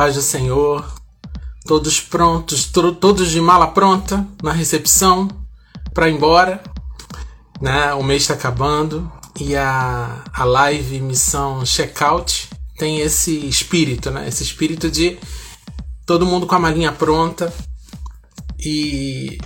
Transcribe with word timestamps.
paz 0.00 0.14
do 0.14 0.22
Senhor, 0.22 0.90
todos 1.66 2.00
prontos, 2.00 2.64
todos 2.64 3.28
de 3.28 3.38
mala 3.38 3.66
pronta 3.66 4.26
na 4.42 4.50
recepção 4.50 5.28
para 5.92 6.08
ir 6.08 6.14
embora, 6.14 6.62
né? 7.60 7.92
O 7.92 8.02
mês 8.02 8.22
está 8.22 8.32
acabando 8.32 9.12
e 9.38 9.54
a, 9.54 10.24
a 10.32 10.44
live 10.44 11.00
missão 11.00 11.66
checkout 11.66 12.48
tem 12.78 13.00
esse 13.00 13.46
espírito, 13.46 14.10
né? 14.10 14.26
Esse 14.26 14.42
espírito 14.42 14.90
de 14.90 15.18
todo 16.06 16.24
mundo 16.24 16.46
com 16.46 16.54
a 16.54 16.58
malinha 16.58 16.92
pronta 16.92 17.52
e, 18.58 19.36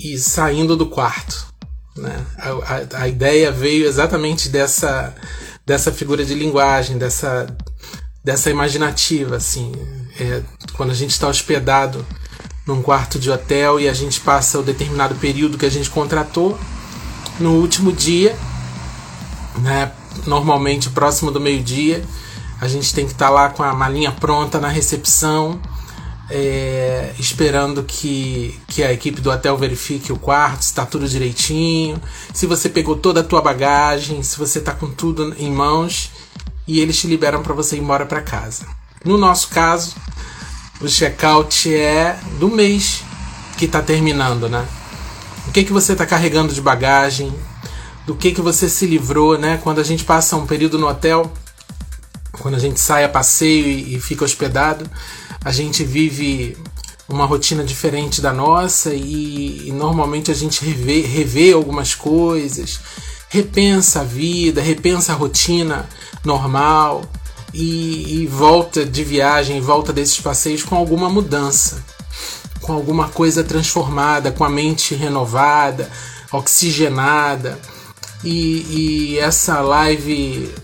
e 0.00 0.16
saindo 0.16 0.74
do 0.74 0.86
quarto, 0.86 1.52
né? 1.94 2.24
A, 2.38 2.48
a, 2.48 3.02
a 3.02 3.08
ideia 3.08 3.52
veio 3.52 3.86
exatamente 3.86 4.48
dessa 4.48 5.14
dessa 5.66 5.92
figura 5.92 6.24
de 6.24 6.32
linguagem, 6.32 6.96
dessa 6.96 7.46
dessa 8.22 8.50
imaginativa, 8.50 9.36
assim. 9.36 9.72
É, 10.18 10.42
quando 10.74 10.90
a 10.90 10.94
gente 10.94 11.10
está 11.10 11.28
hospedado 11.28 12.04
num 12.66 12.82
quarto 12.82 13.18
de 13.18 13.30
hotel 13.30 13.80
e 13.80 13.88
a 13.88 13.94
gente 13.94 14.20
passa 14.20 14.58
o 14.58 14.62
determinado 14.62 15.14
período 15.14 15.56
que 15.56 15.64
a 15.64 15.70
gente 15.70 15.88
contratou, 15.88 16.58
no 17.40 17.52
último 17.54 17.92
dia, 17.92 18.36
né, 19.58 19.92
normalmente 20.26 20.90
próximo 20.90 21.30
do 21.30 21.40
meio-dia, 21.40 22.04
a 22.60 22.68
gente 22.68 22.92
tem 22.92 23.06
que 23.06 23.12
estar 23.12 23.26
tá 23.26 23.30
lá 23.30 23.48
com 23.48 23.62
a 23.62 23.72
malinha 23.72 24.12
pronta 24.12 24.58
na 24.58 24.68
recepção, 24.68 25.60
é, 26.30 27.14
esperando 27.18 27.82
que, 27.82 28.58
que 28.66 28.82
a 28.82 28.92
equipe 28.92 29.20
do 29.20 29.30
hotel 29.30 29.56
verifique 29.56 30.12
o 30.12 30.18
quarto, 30.18 30.62
se 30.62 30.68
está 30.68 30.84
tudo 30.84 31.08
direitinho, 31.08 32.00
se 32.34 32.46
você 32.46 32.68
pegou 32.68 32.96
toda 32.96 33.20
a 33.20 33.24
tua 33.24 33.40
bagagem, 33.40 34.22
se 34.22 34.36
você 34.36 34.58
está 34.58 34.72
com 34.72 34.90
tudo 34.90 35.34
em 35.38 35.50
mãos 35.50 36.10
e 36.68 36.80
eles 36.80 36.98
te 36.98 37.06
liberam 37.06 37.42
para 37.42 37.54
você 37.54 37.76
ir 37.76 37.80
embora 37.80 38.04
para 38.04 38.20
casa. 38.20 38.66
No 39.02 39.16
nosso 39.16 39.48
caso, 39.48 39.96
o 40.82 40.86
checkout 40.86 41.74
é 41.74 42.20
do 42.38 42.48
mês 42.48 43.02
que 43.56 43.64
está 43.64 43.80
terminando, 43.80 44.50
né? 44.50 44.68
O 45.46 45.50
que 45.50 45.64
que 45.64 45.72
você 45.72 45.92
está 45.92 46.04
carregando 46.04 46.52
de 46.52 46.60
bagagem? 46.60 47.34
Do 48.06 48.14
que 48.14 48.32
que 48.32 48.42
você 48.42 48.68
se 48.68 48.86
livrou, 48.86 49.38
né? 49.38 49.58
Quando 49.62 49.80
a 49.80 49.82
gente 49.82 50.04
passa 50.04 50.36
um 50.36 50.44
período 50.44 50.78
no 50.78 50.86
hotel, 50.86 51.32
quando 52.32 52.54
a 52.54 52.58
gente 52.58 52.78
sai 52.78 53.02
a 53.02 53.08
passeio 53.08 53.66
e, 53.66 53.96
e 53.96 54.00
fica 54.00 54.24
hospedado, 54.24 54.88
a 55.42 55.50
gente 55.50 55.82
vive 55.82 56.54
uma 57.08 57.24
rotina 57.24 57.64
diferente 57.64 58.20
da 58.20 58.32
nossa 58.32 58.92
e, 58.92 59.68
e 59.68 59.72
normalmente 59.72 60.30
a 60.30 60.34
gente 60.34 60.62
revê, 60.62 61.00
revê 61.00 61.52
algumas 61.52 61.94
coisas, 61.94 62.78
repensa 63.30 64.00
a 64.00 64.04
vida, 64.04 64.60
repensa 64.60 65.12
a 65.12 65.16
rotina 65.16 65.88
normal 66.28 67.02
e, 67.52 68.22
e 68.22 68.26
volta 68.26 68.84
de 68.84 69.02
viagem, 69.02 69.60
volta 69.60 69.92
desses 69.92 70.20
passeios 70.20 70.62
com 70.62 70.76
alguma 70.76 71.08
mudança, 71.08 71.82
com 72.60 72.72
alguma 72.72 73.08
coisa 73.08 73.42
transformada, 73.42 74.30
com 74.30 74.44
a 74.44 74.50
mente 74.50 74.94
renovada, 74.94 75.90
oxigenada. 76.30 77.58
E, 78.22 79.14
e 79.14 79.18
essa 79.18 79.60
live 79.60 80.54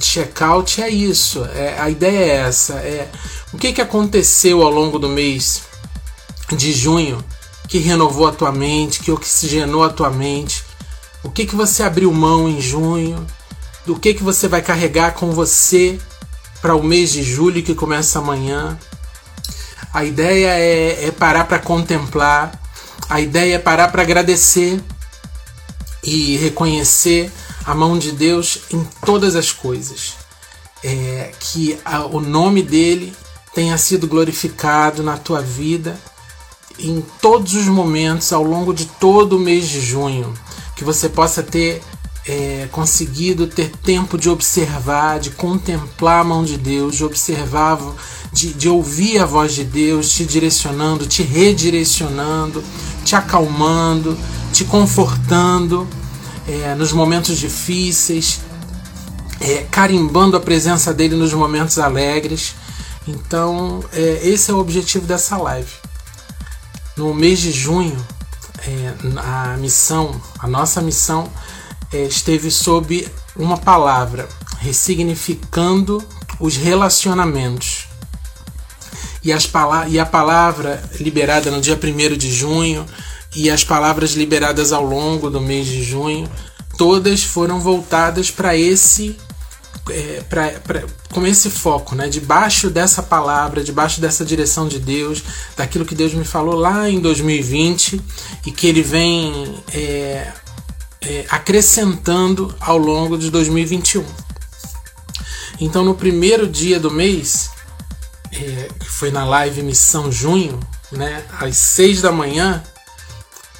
checkout 0.00 0.82
é 0.82 0.90
isso. 0.90 1.44
É, 1.54 1.80
a 1.80 1.88
ideia 1.88 2.18
é 2.18 2.36
essa. 2.46 2.74
É 2.74 3.08
o 3.52 3.56
que, 3.56 3.72
que 3.72 3.80
aconteceu 3.80 4.62
ao 4.62 4.70
longo 4.70 4.98
do 4.98 5.08
mês 5.08 5.62
de 6.54 6.72
junho 6.72 7.24
que 7.66 7.78
renovou 7.78 8.26
a 8.26 8.32
tua 8.32 8.52
mente, 8.52 9.00
que 9.00 9.10
oxigenou 9.10 9.82
a 9.82 9.88
tua 9.88 10.10
mente. 10.10 10.62
O 11.22 11.30
que, 11.30 11.46
que 11.46 11.56
você 11.56 11.82
abriu 11.82 12.12
mão 12.12 12.48
em 12.48 12.60
junho? 12.60 13.26
Do 13.86 13.98
que, 13.98 14.14
que 14.14 14.22
você 14.22 14.48
vai 14.48 14.62
carregar 14.62 15.12
com 15.14 15.30
você 15.32 15.98
para 16.62 16.74
o 16.74 16.82
mês 16.82 17.12
de 17.12 17.22
julho 17.22 17.62
que 17.62 17.74
começa 17.74 18.18
amanhã? 18.18 18.78
A 19.92 20.04
ideia 20.04 20.58
é, 20.58 21.06
é 21.06 21.10
parar 21.10 21.44
para 21.44 21.58
contemplar, 21.58 22.58
a 23.08 23.20
ideia 23.20 23.56
é 23.56 23.58
parar 23.58 23.88
para 23.88 24.02
agradecer 24.02 24.82
e 26.02 26.36
reconhecer 26.38 27.30
a 27.64 27.74
mão 27.74 27.98
de 27.98 28.12
Deus 28.12 28.60
em 28.72 28.82
todas 29.04 29.36
as 29.36 29.52
coisas. 29.52 30.14
É, 30.82 31.32
que 31.38 31.78
a, 31.84 32.04
o 32.04 32.20
nome 32.20 32.62
dele 32.62 33.14
tenha 33.54 33.78
sido 33.78 34.06
glorificado 34.06 35.02
na 35.02 35.16
tua 35.16 35.40
vida 35.40 35.98
em 36.78 37.02
todos 37.22 37.54
os 37.54 37.66
momentos 37.66 38.32
ao 38.32 38.42
longo 38.42 38.74
de 38.74 38.86
todo 38.86 39.36
o 39.36 39.40
mês 39.40 39.68
de 39.68 39.80
junho. 39.80 40.34
Que 40.74 40.84
você 40.84 41.08
possa 41.08 41.42
ter 41.42 41.82
é, 42.26 42.68
conseguido 42.72 43.46
ter 43.46 43.70
tempo 43.70 44.16
de 44.16 44.30
observar, 44.30 45.18
de 45.20 45.30
contemplar 45.30 46.20
a 46.20 46.24
mão 46.24 46.42
de 46.42 46.56
Deus, 46.56 46.96
de 46.96 47.04
observar, 47.04 47.78
de, 48.32 48.52
de 48.54 48.68
ouvir 48.68 49.18
a 49.18 49.26
voz 49.26 49.54
de 49.54 49.64
Deus 49.64 50.10
te 50.10 50.24
direcionando, 50.24 51.06
te 51.06 51.22
redirecionando, 51.22 52.64
te 53.04 53.14
acalmando, 53.14 54.18
te 54.52 54.64
confortando 54.64 55.86
é, 56.48 56.74
nos 56.74 56.92
momentos 56.92 57.38
difíceis, 57.38 58.40
é, 59.40 59.66
carimbando 59.70 60.36
a 60.36 60.40
presença 60.40 60.94
dele 60.94 61.16
nos 61.16 61.32
momentos 61.32 61.78
alegres. 61.78 62.54
Então, 63.06 63.84
é, 63.92 64.20
esse 64.22 64.50
é 64.50 64.54
o 64.54 64.58
objetivo 64.58 65.06
dessa 65.06 65.36
live. 65.36 65.70
No 66.96 67.12
mês 67.12 67.38
de 67.38 67.52
junho, 67.52 67.96
é, 68.66 68.94
a 69.18 69.56
missão, 69.58 70.18
a 70.38 70.48
nossa 70.48 70.80
missão, 70.80 71.28
esteve 71.92 72.50
sob 72.50 73.06
uma 73.36 73.56
palavra, 73.56 74.28
ressignificando 74.58 76.02
os 76.40 76.56
relacionamentos. 76.56 77.88
E, 79.22 79.32
as 79.32 79.50
e 79.88 79.98
a 79.98 80.04
palavra 80.04 80.82
liberada 81.00 81.50
no 81.50 81.60
dia 81.60 81.78
1 81.82 82.16
de 82.16 82.30
junho 82.30 82.84
e 83.34 83.50
as 83.50 83.64
palavras 83.64 84.12
liberadas 84.12 84.72
ao 84.72 84.84
longo 84.84 85.30
do 85.30 85.40
mês 85.40 85.66
de 85.66 85.82
junho, 85.82 86.30
todas 86.76 87.22
foram 87.22 87.58
voltadas 87.58 88.30
para 88.30 88.56
esse 88.56 89.16
é, 89.90 90.22
pra, 90.28 90.50
pra, 90.60 90.84
com 91.12 91.26
esse 91.26 91.50
foco, 91.50 91.94
né? 91.94 92.08
Debaixo 92.08 92.70
dessa 92.70 93.02
palavra, 93.02 93.62
debaixo 93.62 94.00
dessa 94.00 94.24
direção 94.24 94.66
de 94.66 94.78
Deus, 94.78 95.22
daquilo 95.56 95.84
que 95.84 95.94
Deus 95.94 96.14
me 96.14 96.24
falou 96.24 96.54
lá 96.54 96.88
em 96.88 97.00
2020 97.00 98.00
e 98.46 98.50
que 98.50 98.66
Ele 98.66 98.82
vem 98.82 99.54
é, 99.72 100.32
é, 101.06 101.26
acrescentando 101.28 102.54
ao 102.60 102.78
longo 102.78 103.16
de 103.16 103.30
2021. 103.30 104.04
Então, 105.60 105.84
no 105.84 105.94
primeiro 105.94 106.46
dia 106.46 106.80
do 106.80 106.90
mês, 106.90 107.50
é, 108.32 108.68
que 108.78 108.88
foi 108.88 109.10
na 109.10 109.24
live 109.24 109.62
Missão 109.62 110.10
Junho, 110.10 110.58
né, 110.90 111.24
às 111.38 111.56
seis 111.56 112.02
da 112.02 112.10
manhã, 112.10 112.62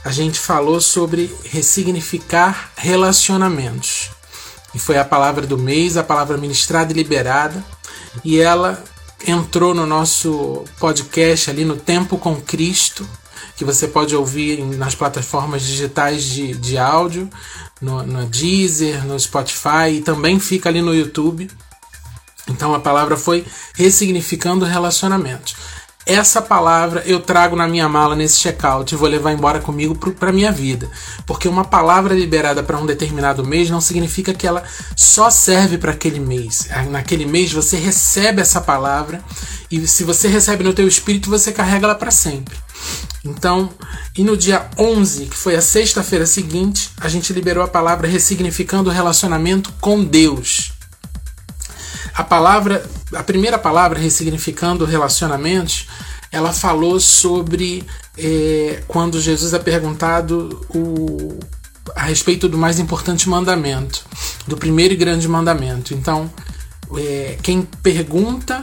a 0.05 0.11
gente 0.11 0.39
falou 0.39 0.81
sobre 0.81 1.35
ressignificar 1.45 2.73
relacionamentos. 2.77 4.11
E 4.75 4.79
foi 4.79 4.99
a 4.99 5.05
palavra 5.05 5.47
do 5.47 5.57
mês, 5.57 5.97
a 5.97 6.03
palavra 6.03 6.37
ministrada 6.37 6.93
e 6.93 6.97
liberada. 6.97 7.65
E 8.25 8.41
ela 8.41 8.83
entrou 9.27 9.73
no 9.73 9.87
nosso 9.87 10.65
podcast 10.79 11.49
ali 11.49 11.65
no 11.65 11.77
Tempo 11.77 12.19
com 12.19 12.41
Cristo, 12.41 13.09
que 13.57 13.65
você 13.65 13.87
pode 13.87 14.15
ouvir 14.15 14.65
nas 14.77 14.95
plataformas 14.95 15.63
digitais 15.63 16.25
de, 16.25 16.55
de 16.55 16.77
áudio, 16.77 17.29
no, 17.81 18.03
no 18.03 18.27
Deezer, 18.27 19.05
no 19.07 19.19
Spotify 19.19 19.91
e 19.93 20.03
também 20.03 20.39
fica 20.39 20.69
ali 20.69 20.83
no 20.83 20.95
YouTube. 20.95 21.51
Então 22.49 22.75
a 22.75 22.81
palavra 22.81 23.17
foi 23.17 23.45
ressignificando 23.75 24.65
relacionamentos 24.65 25.55
essa 26.07 26.43
palavra 26.43 27.03
eu 27.07 27.19
trago 27.19 27.57
na 27.57 27.67
minha 27.67 27.89
mala 27.89 28.15
nesse 28.15 28.39
checkout 28.39 28.93
e 28.93 28.97
vou 28.97 29.09
levar 29.09 29.33
embora 29.33 29.59
comigo 29.59 29.95
para 29.95 30.33
minha 30.33 30.53
vida. 30.53 30.89
Porque 31.27 31.49
uma 31.49 31.65
palavra 31.65 32.15
liberada 32.15 32.63
para 32.63 32.77
um 32.77 32.85
determinado 32.85 33.45
mês 33.45 33.71
não 33.71 33.81
significa 33.81 34.35
que 34.35 34.47
ela 34.47 34.63
só 34.95 35.31
serve 35.31 35.79
para 35.79 35.93
aquele 35.93 36.21
mês. 36.21 36.69
Naquele 36.91 37.25
mês 37.25 37.53
você 37.53 37.77
recebe 37.77 38.43
essa 38.43 38.61
palavra 38.61 39.23
e 39.71 39.87
se 39.87 40.05
você 40.05 40.29
recebe 40.29 40.63
no 40.63 40.75
teu 40.75 40.87
espírito, 40.87 41.31
você 41.31 41.53
carrega 41.53 41.87
ela 41.87 41.95
para 41.95 42.11
sempre. 42.11 42.55
Então, 43.25 43.71
e 44.17 44.23
no 44.23 44.37
dia 44.37 44.69
11, 44.79 45.27
que 45.27 45.37
foi 45.37 45.57
a 45.57 45.63
sexta-feira 45.63 46.27
seguinte, 46.27 46.91
a 47.01 47.09
gente 47.09 47.33
liberou 47.33 47.65
a 47.65 47.69
palavra 47.69 48.07
ressignificando 48.07 48.91
o 48.91 48.93
relacionamento 48.93 49.73
com 49.81 50.05
Deus. 50.05 50.73
A 52.15 52.23
palavra, 52.23 52.85
a 53.15 53.23
primeira 53.23 53.59
palavra, 53.59 53.99
ressignificando 53.99 54.85
relacionamentos, 54.85 55.87
ela 56.31 56.53
falou 56.53 57.01
sobre 57.01 57.85
é, 58.19 58.83
quando 58.87 59.21
Jesus 59.21 59.53
é 59.55 59.59
perguntado 59.59 60.65
o, 60.69 61.39
a 61.97 62.03
respeito 62.03 62.49
do 62.49 62.59
mais 62.59 62.79
importante 62.79 63.29
mandamento, 63.29 64.05
do 64.47 64.57
primeiro 64.57 64.95
e 64.95 64.97
grande 64.97 65.27
mandamento. 65.29 65.95
Então, 65.95 66.31
é, 66.97 67.39
quem 67.43 67.63
pergunta, 67.83 68.63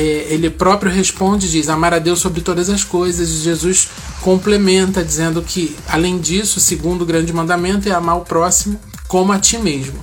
ele 0.00 0.50
próprio 0.50 0.90
responde, 0.90 1.50
diz 1.50 1.68
amar 1.68 1.94
a 1.94 1.98
Deus 1.98 2.20
sobre 2.20 2.40
todas 2.40 2.70
as 2.70 2.84
coisas. 2.84 3.28
E 3.28 3.42
Jesus 3.42 3.88
complementa 4.20 5.04
dizendo 5.04 5.42
que, 5.42 5.76
além 5.88 6.18
disso, 6.18 6.58
o 6.58 6.62
segundo 6.62 7.04
grande 7.04 7.32
mandamento 7.32 7.88
é 7.88 7.92
amar 7.92 8.16
o 8.16 8.24
próximo 8.24 8.80
como 9.08 9.32
a 9.32 9.38
ti 9.38 9.58
mesmo. 9.58 10.00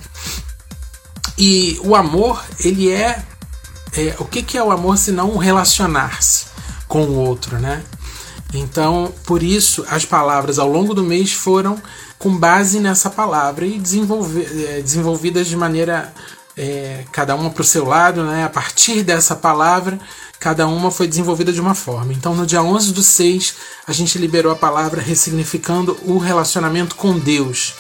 E 1.38 1.80
o 1.84 1.96
amor, 1.96 2.44
ele 2.60 2.92
é 2.92 3.24
é, 3.94 4.16
o 4.20 4.26
que, 4.26 4.44
que 4.44 4.58
é 4.58 4.64
o 4.64 4.72
amor 4.72 4.98
se 4.98 5.12
não 5.12 5.38
relacionar-se 5.38 6.46
com 6.88 7.04
o 7.04 7.16
outro, 7.16 7.58
né? 7.58 7.84
Então, 8.54 9.14
por 9.26 9.44
isso, 9.44 9.86
as 9.90 10.06
palavras 10.06 10.58
ao 10.58 10.68
longo 10.68 10.94
do 10.94 11.04
mês 11.04 11.34
foram 11.34 11.80
com 12.18 12.36
base 12.36 12.80
nessa 12.80 13.10
palavra 13.10 13.66
e 13.66 13.76
é, 13.76 14.82
desenvolvidas 14.82 15.48
de 15.48 15.56
maneira 15.56 16.14
é, 16.60 17.06
cada 17.14 17.34
uma 17.36 17.50
para 17.50 17.62
o 17.62 17.66
seu 17.66 17.86
lado, 17.86 18.22
né? 18.26 18.44
A 18.44 18.50
partir 18.50 19.02
dessa 19.02 19.34
palavra, 19.34 19.98
cada 20.38 20.68
uma 20.68 20.92
foi 20.92 21.08
desenvolvida 21.08 21.54
de 21.54 21.62
uma 21.62 21.74
forma. 21.74 22.12
Então, 22.12 22.36
no 22.36 22.46
dia 22.46 22.62
11 22.62 22.92
do 22.92 23.02
6, 23.02 23.56
a 23.88 23.94
gente 23.94 24.18
liberou 24.18 24.52
a 24.52 24.58
palavra 24.58 25.02
ressignificando 25.02 25.98
o 26.04 26.18
relacionamento 26.18 26.96
com 26.96 27.18
Deus. 27.18 27.76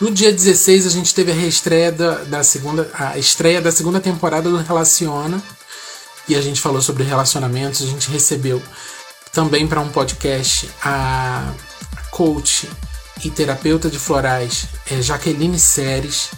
No 0.00 0.10
dia 0.10 0.32
16 0.32 0.88
a 0.88 0.90
gente 0.90 1.14
teve 1.14 1.30
a 1.30 1.90
da, 1.92 2.24
da 2.24 2.42
segunda 2.42 2.90
a 2.92 3.16
estreia 3.16 3.62
da 3.62 3.70
segunda 3.70 4.00
temporada 4.00 4.50
do 4.50 4.56
Relaciona 4.56 5.40
e 6.28 6.34
a 6.34 6.42
gente 6.42 6.60
falou 6.60 6.82
sobre 6.82 7.04
relacionamentos, 7.04 7.80
a 7.80 7.86
gente 7.86 8.10
recebeu 8.10 8.60
também 9.32 9.68
para 9.68 9.80
um 9.80 9.88
podcast 9.88 10.68
a 10.82 11.52
coach 12.10 12.68
e 13.24 13.30
terapeuta 13.30 13.88
de 13.88 13.98
florais 13.98 14.66
é 14.90 15.00
Jaqueline 15.00 15.60
Seres 15.60 16.30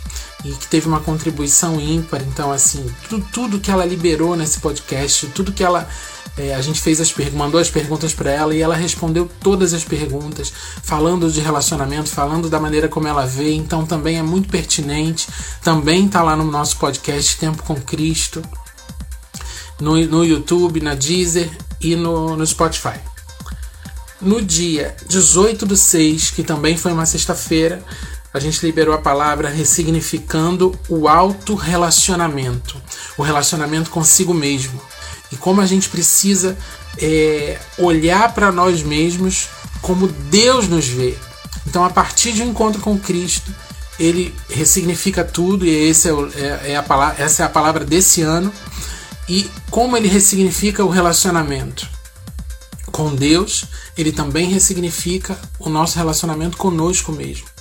e 0.44 0.52
que 0.52 0.66
teve 0.66 0.86
uma 0.86 1.00
contribuição 1.00 1.80
ímpar. 1.80 2.22
Então, 2.22 2.52
assim, 2.52 2.84
tudo, 3.08 3.26
tudo 3.32 3.60
que 3.60 3.70
ela 3.70 3.84
liberou 3.84 4.36
nesse 4.36 4.60
podcast, 4.60 5.26
tudo 5.28 5.52
que 5.52 5.64
ela. 5.64 5.88
É, 6.38 6.54
a 6.54 6.60
gente 6.60 6.82
fez 6.82 7.00
as 7.00 7.14
mandou 7.32 7.58
as 7.58 7.70
perguntas 7.70 8.12
para 8.12 8.30
ela 8.30 8.54
e 8.54 8.60
ela 8.60 8.76
respondeu 8.76 9.26
todas 9.40 9.72
as 9.72 9.84
perguntas, 9.84 10.52
falando 10.82 11.30
de 11.30 11.40
relacionamento, 11.40 12.10
falando 12.10 12.50
da 12.50 12.60
maneira 12.60 12.88
como 12.88 13.08
ela 13.08 13.24
vê. 13.24 13.54
Então, 13.54 13.86
também 13.86 14.18
é 14.18 14.22
muito 14.22 14.48
pertinente. 14.48 15.26
Também 15.62 16.06
está 16.06 16.22
lá 16.22 16.36
no 16.36 16.44
nosso 16.44 16.76
podcast 16.76 17.38
Tempo 17.38 17.62
com 17.62 17.74
Cristo, 17.76 18.42
no, 19.80 19.96
no 20.06 20.24
YouTube, 20.24 20.80
na 20.80 20.94
Deezer 20.94 21.50
e 21.80 21.96
no, 21.96 22.36
no 22.36 22.46
Spotify. 22.46 23.00
No 24.20 24.40
dia 24.40 24.96
18 25.08 25.66
do 25.66 25.76
6, 25.76 26.30
que 26.30 26.42
também 26.42 26.76
foi 26.76 26.92
uma 26.92 27.04
sexta-feira, 27.04 27.82
a 28.36 28.40
gente 28.40 28.64
liberou 28.64 28.94
a 28.94 28.98
palavra 28.98 29.48
ressignificando 29.48 30.78
o 30.88 31.08
autorrelacionamento, 31.08 32.80
o 33.16 33.22
relacionamento 33.22 33.90
consigo 33.90 34.34
mesmo. 34.34 34.78
E 35.32 35.36
como 35.36 35.62
a 35.62 35.66
gente 35.66 35.88
precisa 35.88 36.56
é, 36.98 37.58
olhar 37.78 38.34
para 38.34 38.52
nós 38.52 38.82
mesmos 38.82 39.48
como 39.80 40.06
Deus 40.06 40.68
nos 40.68 40.86
vê. 40.86 41.16
Então, 41.66 41.82
a 41.82 41.90
partir 41.90 42.32
de 42.32 42.42
um 42.42 42.50
encontro 42.50 42.80
com 42.82 42.98
Cristo, 42.98 43.50
ele 43.98 44.34
ressignifica 44.50 45.24
tudo, 45.24 45.64
e 45.64 45.70
esse 45.70 46.08
é, 46.08 46.12
é, 46.12 46.72
é 46.72 46.76
a 46.76 46.82
palavra, 46.82 47.24
essa 47.24 47.42
é 47.42 47.46
a 47.46 47.48
palavra 47.48 47.84
desse 47.84 48.20
ano. 48.20 48.52
E 49.28 49.50
como 49.70 49.96
ele 49.96 50.08
ressignifica 50.08 50.84
o 50.84 50.90
relacionamento 50.90 51.88
com 52.92 53.14
Deus, 53.14 53.64
ele 53.96 54.12
também 54.12 54.48
ressignifica 54.50 55.38
o 55.58 55.70
nosso 55.70 55.96
relacionamento 55.96 56.56
conosco 56.56 57.10
mesmo. 57.12 57.55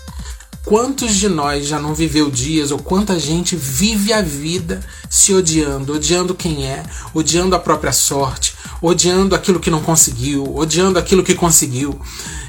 Quantos 0.65 1.15
de 1.15 1.29
nós 1.29 1.67
já 1.67 1.79
não 1.79 1.93
viveu 1.93 2.31
dias, 2.31 2.71
ou 2.71 2.79
quanta 2.79 3.19
gente 3.19 3.55
vive 3.55 4.11
a 4.11 4.19
vida 4.19 4.81
se 5.07 5.31
odiando, 5.31 5.93
odiando 5.93 6.33
quem 6.33 6.65
é, 6.65 6.81
odiando 7.13 7.55
a 7.55 7.59
própria 7.59 7.93
sorte, 7.93 8.55
odiando 8.81 9.35
aquilo 9.35 9.59
que 9.59 9.69
não 9.69 9.79
conseguiu, 9.79 10.57
odiando 10.57 10.97
aquilo 10.97 11.23
que 11.23 11.35
conseguiu. 11.35 12.01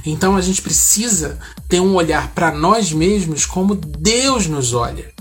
Então 0.05 0.35
a 0.35 0.41
gente 0.41 0.63
precisa 0.63 1.39
ter 1.69 1.79
um 1.81 1.95
olhar 1.95 2.33
para 2.35 2.51
nós 2.51 2.91
mesmos 2.91 3.45
como 3.45 3.75
Deus 3.75 4.47
nos 4.47 4.73
olha. 4.73 5.13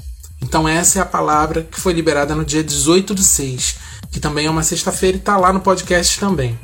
Então 0.41 0.65
essa 0.65 1.00
é 1.00 1.01
a 1.01 1.06
palavra 1.06 1.68
que 1.69 1.81
foi 1.81 1.91
liberada 1.91 2.33
no 2.33 2.45
dia 2.45 2.63
18 2.63 3.13
do 3.13 3.21
6, 3.21 3.75
que 4.09 4.21
também 4.21 4.45
é 4.45 4.50
uma 4.50 4.63
sexta-feira 4.63 5.18
e 5.18 5.19
está 5.19 5.36
lá 5.36 5.51
no 5.51 5.59
podcast 5.59 6.18
também. 6.18 6.57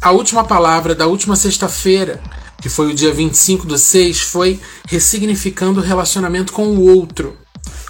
A 0.00 0.10
última 0.10 0.42
palavra 0.42 0.96
da 0.96 1.06
última 1.06 1.36
sexta-feira 1.36 2.20
que 2.60 2.68
foi 2.68 2.90
o 2.90 2.94
dia 2.94 3.12
25 3.12 3.66
do 3.66 3.76
6, 3.76 4.20
foi 4.20 4.60
ressignificando 4.88 5.80
o 5.80 5.82
relacionamento 5.82 6.52
com 6.52 6.66
o 6.66 6.96
outro, 6.96 7.36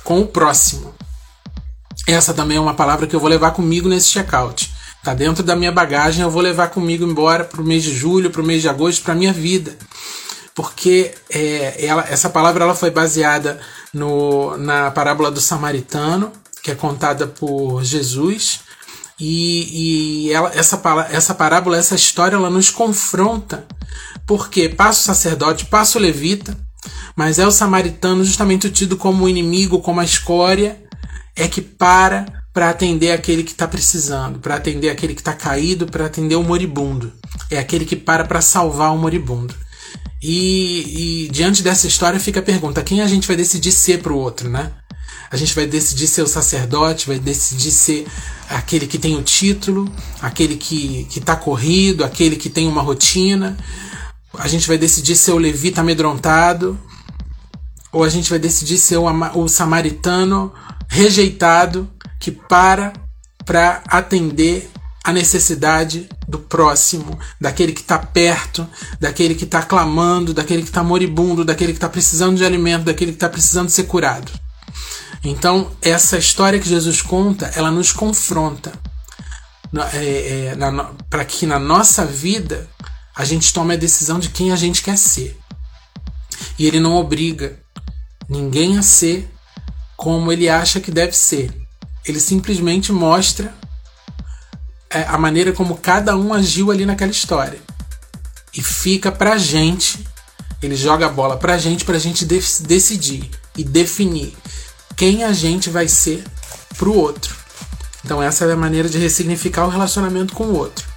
com 0.03 0.21
o 0.21 0.27
próximo. 0.27 0.95
Essa 2.07 2.35
também 2.35 2.57
é 2.57 2.61
uma 2.61 2.75
palavra 2.75 3.07
que 3.07 3.15
eu 3.15 3.21
vou 3.21 3.29
levar 3.29 3.53
comigo 3.53 3.89
nesse 3.89 4.09
checkout. 4.09 4.73
Tá 5.03 5.15
dentro 5.15 5.43
da 5.43 5.55
minha 5.55 5.71
bagagem, 5.71 6.23
eu 6.23 6.31
vou 6.31 6.43
levar 6.43 6.69
comigo 6.69 7.05
embora 7.05 7.45
para 7.45 7.61
o 7.61 7.65
mês 7.65 7.83
de 7.83 7.95
julho, 7.95 8.31
para 8.31 8.41
o 8.41 8.45
mês 8.45 8.63
de 8.63 8.69
agosto, 8.69 9.03
para 9.03 9.15
minha 9.15 9.33
vida. 9.33 9.77
Porque 10.55 11.13
é, 11.29 11.85
ela, 11.85 12.07
essa 12.09 12.31
palavra 12.31 12.65
ela 12.65 12.75
foi 12.75 12.91
baseada 12.91 13.61
no, 13.93 14.57
na 14.57 14.91
parábola 14.91 15.31
do 15.31 15.41
samaritano, 15.41 16.33
que 16.63 16.71
é 16.71 16.75
contada 16.75 17.27
por 17.27 17.85
Jesus. 17.85 18.61
E, 19.21 20.27
e 20.27 20.33
ela, 20.33 20.51
essa, 20.55 20.81
essa 21.11 21.35
parábola, 21.35 21.77
essa 21.77 21.95
história, 21.95 22.37
ela 22.37 22.51
nos 22.51 22.71
confronta 22.71 23.67
porque 24.27 24.69
passa 24.69 25.01
o 25.01 25.05
sacerdote, 25.05 25.67
passa 25.67 25.99
o 25.99 26.01
levita, 26.01 26.57
mas 27.17 27.39
é 27.39 27.47
o 27.47 27.51
samaritano 27.51 28.25
justamente 28.25 28.71
tido 28.71 28.97
como 28.97 29.29
inimigo, 29.29 29.81
como 29.81 30.01
a 30.01 30.05
escória, 30.05 30.83
é 31.37 31.49
que 31.49 31.61
para 31.61 32.27
para 32.53 32.71
atender 32.71 33.11
aquele 33.11 33.43
que 33.43 33.51
está 33.51 33.67
precisando, 33.67 34.39
para 34.39 34.55
atender 34.55 34.89
aquele 34.89 35.13
que 35.13 35.21
está 35.21 35.33
caído, 35.33 35.87
para 35.87 36.07
atender 36.07 36.37
o 36.37 36.45
moribundo. 36.45 37.13
É 37.51 37.59
aquele 37.59 37.85
que 37.85 37.97
para 37.97 38.25
para 38.25 38.41
salvar 38.41 38.95
o 38.95 38.99
moribundo. 38.99 39.53
E, 40.23 41.27
e, 41.27 41.29
diante 41.31 41.65
dessa 41.65 41.89
história 41.89 42.21
fica 42.21 42.39
a 42.39 42.43
pergunta: 42.43 42.83
quem 42.83 43.03
a 43.03 43.09
gente 43.09 43.27
vai 43.27 43.37
decidir 43.37 43.73
ser 43.73 44.01
para 44.01 44.13
o 44.13 44.19
outro, 44.19 44.49
né? 44.49 44.71
A 45.31 45.37
gente 45.37 45.53
vai 45.53 45.67
decidir 45.67 46.07
ser 46.07 46.23
o 46.23 46.29
sacerdote, 46.29 47.09
vai 47.09 47.19
decidir 47.19 47.73
ser 47.73 48.07
aquele 48.49 48.87
que 48.87 48.99
tem 48.99 49.17
o 49.17 49.23
título, 49.23 49.93
aquele 50.23 50.57
que 50.57 51.09
está 51.17 51.35
corrido, 51.35 52.05
aquele 52.05 52.37
que 52.37 52.49
tem 52.49 52.69
uma 52.69 52.83
rotina, 52.83 53.57
a 54.39 54.49
gente 54.49 54.67
vai 54.67 54.79
decidir 54.79 55.17
ser 55.17 55.33
o 55.33 55.39
levita 55.39 55.81
amedrontado, 55.81 56.79
ou 57.93 58.03
a 58.03 58.09
gente 58.09 58.31
vai 58.31 58.39
decidir 58.39 58.79
ser 58.79 58.97
o, 58.97 59.07
o 59.35 59.49
samaritano 59.49 60.53
rejeitado 60.89 61.91
que 62.21 62.31
para 62.31 62.93
para 63.45 63.83
atender 63.89 64.71
a 65.05 65.13
necessidade 65.13 66.09
do 66.27 66.39
próximo, 66.39 67.19
daquele 67.39 67.73
que 67.73 67.83
está 67.83 67.99
perto, 67.99 68.67
daquele 68.99 69.35
que 69.35 69.45
está 69.45 69.63
clamando, 69.63 70.33
daquele 70.33 70.63
que 70.63 70.69
está 70.69 70.83
moribundo, 70.83 71.45
daquele 71.45 71.73
que 71.73 71.77
está 71.77 71.91
precisando 71.91 72.39
de 72.39 72.45
alimento, 72.45 72.85
daquele 72.85 73.13
que 73.13 73.17
está 73.17 73.29
precisando 73.29 73.69
ser 73.69 73.85
curado. 73.85 74.33
Então, 75.23 75.71
essa 75.83 76.17
história 76.17 76.59
que 76.59 76.69
Jesus 76.69 77.03
conta, 77.03 77.51
ela 77.55 77.71
nos 77.71 77.93
confronta 77.93 78.73
é, 79.93 80.55
é, 80.55 80.57
para 81.11 81.25
que 81.25 81.47
na 81.47 81.59
nossa 81.59 82.07
vida 82.07 82.69
a 83.17 83.25
gente 83.25 83.53
toma 83.53 83.75
a 83.75 83.77
decisão 83.77 84.19
de 84.19 84.29
quem 84.29 84.53
a 84.53 84.57
gente 84.57 84.83
quer 84.83 84.99
ser. 84.99 85.39
E 86.59 86.67
ele 86.67 86.81
não 86.81 86.97
obriga 86.97 87.59
ninguém 88.29 88.79
a 88.79 88.83
ser 88.83 89.31
como 89.97 90.33
ele 90.33 90.49
acha 90.49 90.81
que 90.81 90.91
deve 90.91 91.13
ser. 91.13 91.53
Ele 92.05 92.21
simplesmente 92.21 92.93
mostra 92.93 93.55
é, 94.91 95.03
a 95.05 95.17
maneira 95.17 95.53
como 95.53 95.77
cada 95.77 96.17
um 96.17 96.35
agiu 96.35 96.71
ali 96.71 96.85
naquela 96.85 97.11
história. 97.11 97.59
E 98.53 98.63
fica 98.63 99.11
pra 99.11 99.39
gente, 99.39 100.07
ele 100.63 100.77
joga 100.77 101.07
a 101.07 101.09
bola 101.09 101.37
pra 101.37 101.59
gente, 101.59 101.85
pra 101.85 101.99
gente 101.99 102.25
decidir 102.25 103.31
e 103.57 103.65
definir 103.65 104.37
quem 104.97 105.25
a 105.25 105.33
gente 105.33 105.71
vai 105.71 105.89
ser 105.89 106.23
pro 106.77 106.95
outro. 106.95 107.35
Então 108.05 108.23
essa 108.23 108.45
é 108.45 108.53
a 108.53 108.57
maneira 108.57 108.89
de 108.89 108.99
ressignificar 108.99 109.65
o 109.65 109.71
relacionamento 109.71 110.35
com 110.35 110.45
o 110.45 110.57
outro. 110.57 110.94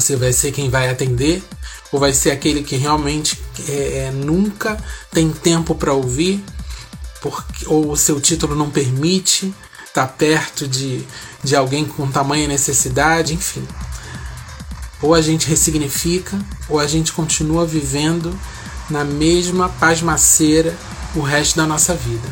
Você 0.00 0.14
vai 0.14 0.32
ser 0.32 0.52
quem 0.52 0.70
vai 0.70 0.88
atender 0.88 1.42
ou 1.90 1.98
vai 1.98 2.12
ser 2.12 2.30
aquele 2.30 2.62
que 2.62 2.76
realmente 2.76 3.36
é, 3.68 4.06
é 4.06 4.10
nunca 4.12 4.78
tem 5.10 5.28
tempo 5.30 5.74
para 5.74 5.92
ouvir, 5.92 6.42
porque, 7.20 7.66
ou 7.66 7.90
o 7.90 7.96
seu 7.96 8.20
título 8.20 8.54
não 8.54 8.70
permite 8.70 9.52
estar 9.86 10.06
tá 10.06 10.12
perto 10.12 10.68
de, 10.68 11.04
de 11.42 11.56
alguém 11.56 11.84
com 11.84 12.08
tamanha 12.08 12.46
necessidade, 12.46 13.34
enfim. 13.34 13.66
Ou 15.02 15.14
a 15.14 15.20
gente 15.20 15.48
ressignifica, 15.48 16.38
ou 16.68 16.78
a 16.78 16.86
gente 16.86 17.12
continua 17.12 17.66
vivendo 17.66 18.38
na 18.88 19.04
mesma 19.04 19.68
pasmaceira 19.68 20.76
o 21.16 21.20
resto 21.20 21.56
da 21.56 21.66
nossa 21.66 21.92
vida. 21.94 22.28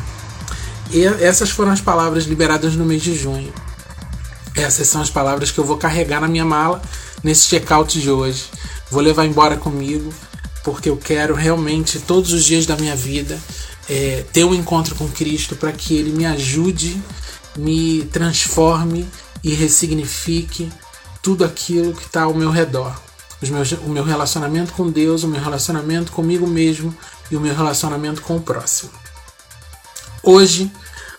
E 0.89 1.03
essas 1.03 1.49
foram 1.49 1.71
as 1.73 1.81
palavras 1.81 2.23
liberadas 2.23 2.75
no 2.75 2.85
mês 2.85 3.01
de 3.01 3.13
junho. 3.13 3.53
Essas 4.55 4.87
são 4.87 5.01
as 5.01 5.09
palavras 5.09 5.51
que 5.51 5.59
eu 5.59 5.65
vou 5.65 5.77
carregar 5.77 6.21
na 6.21 6.29
minha 6.29 6.45
mala 6.45 6.81
nesse 7.27 7.45
checkout 7.45 7.99
de 7.99 8.09
hoje. 8.09 8.45
Vou 8.89 9.01
levar 9.01 9.25
embora 9.25 9.57
comigo, 9.57 10.13
porque 10.63 10.89
eu 10.89 10.95
quero 10.95 11.35
realmente, 11.35 11.99
todos 11.99 12.31
os 12.31 12.45
dias 12.45 12.65
da 12.65 12.77
minha 12.77 12.95
vida, 12.95 13.37
é, 13.89 14.23
ter 14.31 14.45
um 14.45 14.55
encontro 14.55 14.95
com 14.95 15.09
Cristo 15.09 15.53
para 15.57 15.73
que 15.73 15.93
Ele 15.93 16.11
me 16.11 16.25
ajude, 16.25 17.01
me 17.57 18.03
transforme 18.13 19.05
e 19.43 19.53
ressignifique 19.53 20.71
tudo 21.21 21.43
aquilo 21.43 21.93
que 21.93 22.05
está 22.05 22.23
ao 22.23 22.33
meu 22.33 22.49
redor. 22.49 22.97
Meus, 23.41 23.73
o 23.73 23.89
meu 23.89 24.05
relacionamento 24.05 24.71
com 24.71 24.89
Deus, 24.89 25.23
o 25.23 25.27
meu 25.27 25.41
relacionamento 25.41 26.13
comigo 26.13 26.47
mesmo 26.47 26.95
e 27.29 27.35
o 27.35 27.41
meu 27.41 27.53
relacionamento 27.53 28.21
com 28.21 28.37
o 28.37 28.41
próximo. 28.41 28.91
Hoje, 30.23 30.71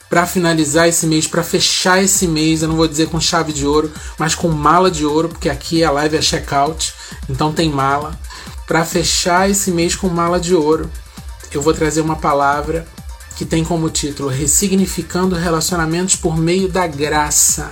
para 0.08 0.26
finalizar 0.26 0.88
esse 0.88 1.06
mês, 1.06 1.26
para 1.26 1.42
fechar 1.42 2.02
esse 2.02 2.26
mês, 2.26 2.62
eu 2.62 2.68
não 2.68 2.76
vou 2.76 2.88
dizer 2.88 3.08
com 3.08 3.20
chave 3.20 3.52
de 3.52 3.66
ouro, 3.66 3.92
mas 4.18 4.34
com 4.34 4.48
mala 4.48 4.90
de 4.90 5.04
ouro, 5.04 5.28
porque 5.28 5.50
aqui 5.50 5.84
a 5.84 5.90
live 5.90 6.16
é 6.16 6.22
checkout, 6.22 6.94
então 7.28 7.52
tem 7.52 7.70
mala. 7.70 8.18
Para 8.66 8.84
fechar 8.84 9.50
esse 9.50 9.70
mês 9.70 9.94
com 9.94 10.08
mala 10.08 10.40
de 10.40 10.54
ouro, 10.54 10.90
eu 11.52 11.60
vou 11.60 11.74
trazer 11.74 12.00
uma 12.00 12.16
palavra 12.16 12.86
que 13.36 13.44
tem 13.44 13.64
como 13.64 13.88
título 13.88 14.28
Ressignificando 14.28 15.36
Relacionamentos 15.36 16.16
por 16.16 16.36
Meio 16.36 16.68
da 16.68 16.86
Graça. 16.86 17.70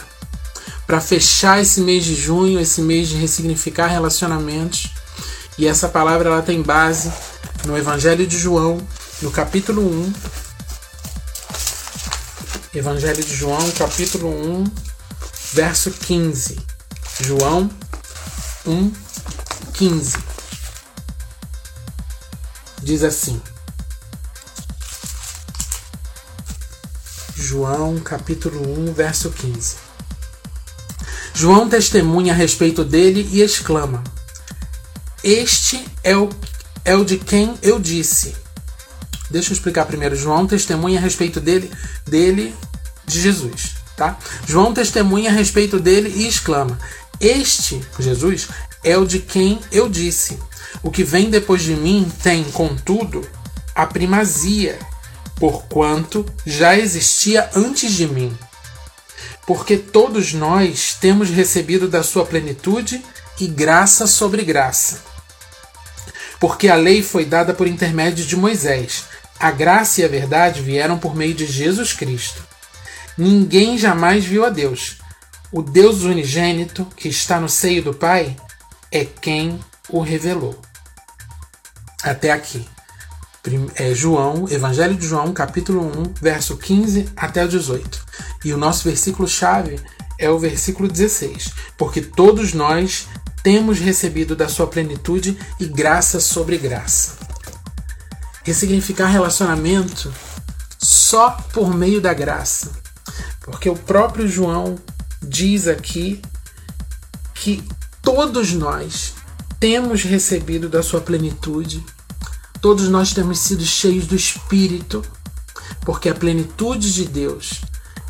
Para 0.86 1.00
fechar 1.00 1.60
esse 1.60 1.80
mês 1.80 2.04
de 2.04 2.14
junho, 2.14 2.60
esse 2.60 2.80
mês 2.80 3.08
de 3.08 3.16
ressignificar 3.16 3.88
relacionamentos. 3.88 4.92
E 5.58 5.66
essa 5.66 5.88
palavra 5.88 6.28
ela 6.28 6.42
tem 6.42 6.62
base 6.62 7.10
no 7.64 7.76
Evangelho 7.76 8.26
de 8.26 8.38
João, 8.38 8.78
no 9.20 9.30
capítulo 9.30 9.82
1. 9.82 10.12
Evangelho 12.76 13.24
de 13.24 13.34
João, 13.34 13.70
capítulo 13.70 14.28
1, 14.28 14.64
verso 15.54 15.90
15. 15.90 16.58
João 17.22 17.70
1, 18.66 18.92
15. 19.72 20.18
Diz 22.82 23.02
assim: 23.02 23.40
João 27.34 27.98
capítulo 27.98 28.60
1, 28.90 28.92
verso 28.92 29.30
15. 29.30 29.76
João 31.32 31.70
testemunha 31.70 32.34
a 32.34 32.36
respeito 32.36 32.84
dele 32.84 33.26
e 33.32 33.40
exclama: 33.40 34.04
Este 35.24 35.82
é 36.04 36.14
o, 36.14 36.28
é 36.84 36.94
o 36.94 37.06
de 37.06 37.16
quem 37.16 37.58
eu 37.62 37.78
disse. 37.78 38.36
Deixa 39.30 39.50
eu 39.50 39.54
explicar 39.54 39.86
primeiro. 39.86 40.14
João 40.14 40.46
testemunha 40.46 40.98
a 40.98 41.02
respeito 41.02 41.40
dele, 41.40 41.70
dele, 42.04 42.54
de 43.06 43.20
Jesus, 43.20 43.76
tá? 43.96 44.18
João 44.46 44.74
testemunha 44.74 45.30
a 45.30 45.32
respeito 45.32 45.78
dele 45.78 46.12
e 46.14 46.26
exclama: 46.26 46.78
Este, 47.20 47.80
Jesus, 47.98 48.48
é 48.84 48.96
o 48.96 49.06
de 49.06 49.20
quem 49.20 49.60
eu 49.72 49.88
disse. 49.88 50.38
O 50.82 50.90
que 50.90 51.02
vem 51.02 51.30
depois 51.30 51.62
de 51.62 51.74
mim 51.74 52.10
tem, 52.22 52.44
contudo, 52.44 53.26
a 53.74 53.86
primazia, 53.86 54.78
porquanto 55.36 56.24
já 56.44 56.76
existia 56.76 57.50
antes 57.54 57.92
de 57.92 58.06
mim. 58.06 58.36
Porque 59.46 59.76
todos 59.76 60.32
nós 60.32 60.96
temos 61.00 61.30
recebido 61.30 61.88
da 61.88 62.02
sua 62.02 62.26
plenitude 62.26 63.02
e 63.38 63.46
graça 63.46 64.06
sobre 64.06 64.42
graça. 64.42 65.02
Porque 66.38 66.68
a 66.68 66.74
lei 66.74 67.02
foi 67.02 67.24
dada 67.24 67.54
por 67.54 67.66
intermédio 67.66 68.24
de 68.24 68.36
Moisés, 68.36 69.04
a 69.38 69.50
graça 69.50 70.00
e 70.00 70.04
a 70.04 70.08
verdade 70.08 70.62
vieram 70.62 70.98
por 70.98 71.14
meio 71.14 71.34
de 71.34 71.46
Jesus 71.46 71.92
Cristo. 71.92 72.45
Ninguém 73.16 73.78
jamais 73.78 74.24
viu 74.24 74.44
a 74.44 74.50
Deus. 74.50 74.98
O 75.50 75.62
Deus 75.62 76.02
unigênito, 76.02 76.84
que 76.96 77.08
está 77.08 77.40
no 77.40 77.48
seio 77.48 77.82
do 77.82 77.94
Pai, 77.94 78.36
é 78.90 79.04
quem 79.04 79.58
o 79.88 80.00
revelou. 80.00 80.60
Até 82.02 82.30
aqui 82.32 82.66
é 83.76 83.94
João, 83.94 84.46
Evangelho 84.50 84.96
de 84.96 85.06
João, 85.06 85.32
capítulo 85.32 85.80
1, 85.80 86.14
verso 86.20 86.56
15 86.56 87.08
até 87.16 87.44
o 87.44 87.48
18. 87.48 88.04
E 88.44 88.52
o 88.52 88.58
nosso 88.58 88.84
versículo 88.84 89.28
chave 89.28 89.78
é 90.18 90.28
o 90.28 90.38
versículo 90.38 90.88
16, 90.88 91.52
porque 91.76 92.00
todos 92.00 92.52
nós 92.52 93.06
temos 93.42 93.78
recebido 93.78 94.34
da 94.34 94.48
sua 94.48 94.66
plenitude 94.66 95.38
e 95.60 95.66
graça 95.66 96.18
sobre 96.18 96.58
graça. 96.58 97.16
Ressignificar 98.42 99.06
relacionamento 99.06 100.12
só 100.78 101.30
por 101.52 101.72
meio 101.72 102.00
da 102.00 102.12
graça. 102.12 102.85
Porque 103.46 103.70
o 103.70 103.76
próprio 103.76 104.28
João 104.28 104.76
diz 105.22 105.66
aqui 105.66 106.20
que 107.34 107.64
todos 108.02 108.52
nós 108.52 109.14
temos 109.58 110.02
recebido 110.02 110.68
da 110.68 110.82
sua 110.82 111.00
plenitude 111.00 111.82
Todos 112.60 112.88
nós 112.88 113.12
temos 113.12 113.38
sido 113.38 113.64
cheios 113.64 114.06
do 114.06 114.16
Espírito, 114.16 115.00
porque 115.82 116.08
a 116.08 116.14
plenitude 116.14 116.92
de 116.92 117.04
Deus, 117.04 117.60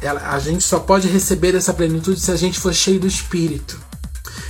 ela, 0.01 0.31
a 0.31 0.39
gente 0.39 0.65
só 0.65 0.79
pode 0.79 1.09
receber 1.09 1.55
essa 1.55 1.75
plenitude 1.75 2.21
se 2.21 2.31
a 2.31 2.37
gente 2.37 2.59
for 2.59 2.73
cheio 2.73 3.01
do 3.01 3.07
Espírito. 3.07 3.79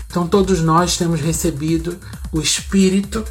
Então 0.09 0.27
todos 0.29 0.61
nós 0.61 0.97
temos 0.97 1.21
recebido 1.21 1.99
o 2.31 2.41
Espírito 2.41 3.25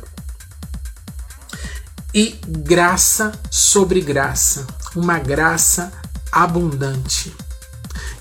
e 2.14 2.38
graça 2.46 3.32
sobre 3.50 4.02
graça, 4.02 4.68
uma 4.96 5.18
graça 5.18 5.92
abundante. 6.32 7.34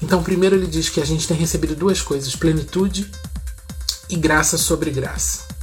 Então, 0.05 0.23
primeiro 0.23 0.55
ele 0.55 0.67
diz 0.67 0.91
que 0.91 1.01
a 1.01 1.05
gente 1.05 1.27
tem 1.27 1.37
recebido 1.37 1.75
duas 1.75 2.03
coisas: 2.03 2.37
plenitude 2.37 3.11
e 4.09 4.17
graça 4.17 4.59
sobre 4.59 4.91
graça 4.91 5.55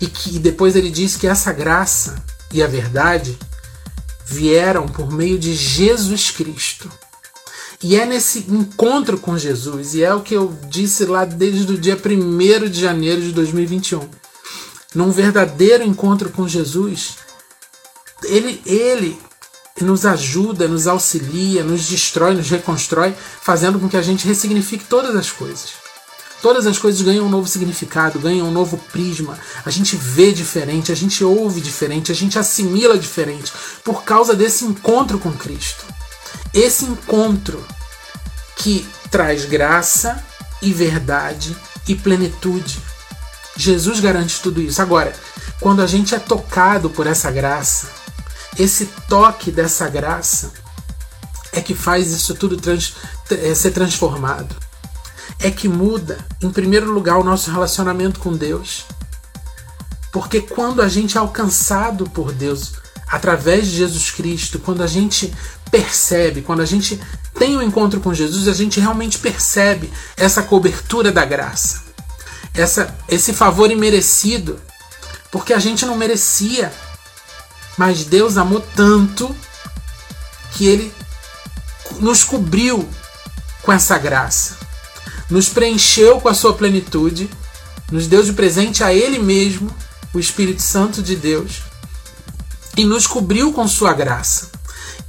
e 0.00 0.06
que 0.06 0.38
depois 0.38 0.76
ele 0.76 0.90
diz 0.90 1.16
que 1.16 1.26
essa 1.26 1.52
graça 1.52 2.22
e 2.52 2.62
a 2.62 2.66
verdade 2.66 3.38
vieram 4.26 4.86
por 4.86 5.10
meio 5.10 5.38
de 5.38 5.54
Jesus 5.54 6.30
Cristo. 6.30 6.90
E 7.82 7.96
é 7.96 8.06
nesse 8.06 8.40
encontro 8.48 9.18
com 9.18 9.36
Jesus, 9.36 9.94
e 9.94 10.02
é 10.02 10.14
o 10.14 10.22
que 10.22 10.34
eu 10.34 10.56
disse 10.68 11.04
lá 11.04 11.24
desde 11.24 11.72
o 11.72 11.78
dia 11.78 11.96
1 11.96 12.68
de 12.70 12.80
janeiro 12.80 13.20
de 13.20 13.32
2021. 13.32 14.08
Num 14.94 15.10
verdadeiro 15.10 15.84
encontro 15.84 16.30
com 16.30 16.48
Jesus, 16.48 17.16
ele, 18.22 18.62
ele 18.64 19.18
nos 19.80 20.06
ajuda, 20.06 20.68
nos 20.68 20.86
auxilia, 20.86 21.64
nos 21.64 21.88
destrói, 21.88 22.34
nos 22.34 22.48
reconstrói, 22.48 23.14
fazendo 23.40 23.78
com 23.78 23.88
que 23.88 23.96
a 23.96 24.02
gente 24.02 24.26
ressignifique 24.26 24.84
todas 24.84 25.16
as 25.16 25.32
coisas. 25.32 25.84
Todas 26.40 26.66
as 26.66 26.78
coisas 26.78 27.00
ganham 27.00 27.26
um 27.26 27.30
novo 27.30 27.48
significado, 27.48 28.20
ganham 28.20 28.46
um 28.46 28.52
novo 28.52 28.76
prisma. 28.92 29.38
A 29.64 29.70
gente 29.70 29.96
vê 29.96 30.30
diferente, 30.30 30.92
a 30.92 30.94
gente 30.94 31.24
ouve 31.24 31.60
diferente, 31.60 32.12
a 32.12 32.14
gente 32.14 32.38
assimila 32.38 32.98
diferente 32.98 33.50
por 33.82 34.04
causa 34.04 34.34
desse 34.34 34.64
encontro 34.64 35.18
com 35.18 35.32
Cristo. 35.32 35.84
Esse 36.52 36.84
encontro 36.84 37.64
que 38.56 38.86
traz 39.10 39.44
graça 39.46 40.22
e 40.60 40.72
verdade 40.72 41.56
e 41.88 41.94
plenitude. 41.94 42.78
Jesus 43.56 44.00
garante 44.00 44.40
tudo 44.40 44.60
isso. 44.60 44.82
Agora, 44.82 45.14
quando 45.60 45.80
a 45.80 45.86
gente 45.86 46.14
é 46.14 46.18
tocado 46.18 46.90
por 46.90 47.06
essa 47.06 47.30
graça, 47.30 48.03
esse 48.58 48.86
toque 49.08 49.50
dessa 49.50 49.88
graça 49.88 50.52
é 51.52 51.60
que 51.60 51.74
faz 51.74 52.10
isso 52.10 52.34
tudo 52.34 52.56
trans, 52.56 52.94
é, 53.30 53.54
ser 53.54 53.70
transformado. 53.70 54.54
É 55.40 55.50
que 55.50 55.68
muda, 55.68 56.18
em 56.40 56.50
primeiro 56.50 56.90
lugar, 56.92 57.18
o 57.18 57.24
nosso 57.24 57.50
relacionamento 57.50 58.20
com 58.20 58.32
Deus. 58.32 58.84
Porque 60.12 60.40
quando 60.40 60.80
a 60.80 60.88
gente 60.88 61.16
é 61.16 61.20
alcançado 61.20 62.08
por 62.10 62.32
Deus 62.32 62.74
através 63.08 63.66
de 63.66 63.76
Jesus 63.76 64.10
Cristo, 64.10 64.58
quando 64.58 64.82
a 64.82 64.86
gente 64.86 65.34
percebe, 65.70 66.42
quando 66.42 66.60
a 66.60 66.64
gente 66.64 67.00
tem 67.36 67.56
um 67.56 67.62
encontro 67.62 68.00
com 68.00 68.14
Jesus, 68.14 68.46
a 68.46 68.52
gente 68.52 68.78
realmente 68.78 69.18
percebe 69.18 69.92
essa 70.16 70.42
cobertura 70.42 71.10
da 71.10 71.24
graça, 71.24 71.82
essa, 72.54 72.96
esse 73.08 73.32
favor 73.32 73.70
imerecido, 73.70 74.60
porque 75.32 75.52
a 75.52 75.58
gente 75.58 75.84
não 75.84 75.96
merecia, 75.96 76.72
mas 77.76 78.04
Deus 78.04 78.36
amou 78.36 78.64
tanto 78.74 79.34
que 80.52 80.66
Ele 80.66 80.92
nos 82.00 82.24
cobriu 82.24 82.88
com 83.62 83.72
essa 83.72 83.96
graça 83.98 84.64
nos 85.30 85.48
preencheu 85.48 86.20
com 86.20 86.28
a 86.28 86.34
sua 86.34 86.54
plenitude, 86.54 87.30
nos 87.90 88.06
deu 88.06 88.22
de 88.22 88.32
presente 88.32 88.82
a 88.84 88.92
Ele 88.92 89.18
mesmo, 89.18 89.70
o 90.12 90.18
Espírito 90.18 90.62
Santo 90.62 91.02
de 91.02 91.16
Deus, 91.16 91.62
e 92.76 92.84
nos 92.84 93.06
cobriu 93.06 93.52
com 93.52 93.66
sua 93.66 93.92
graça. 93.92 94.50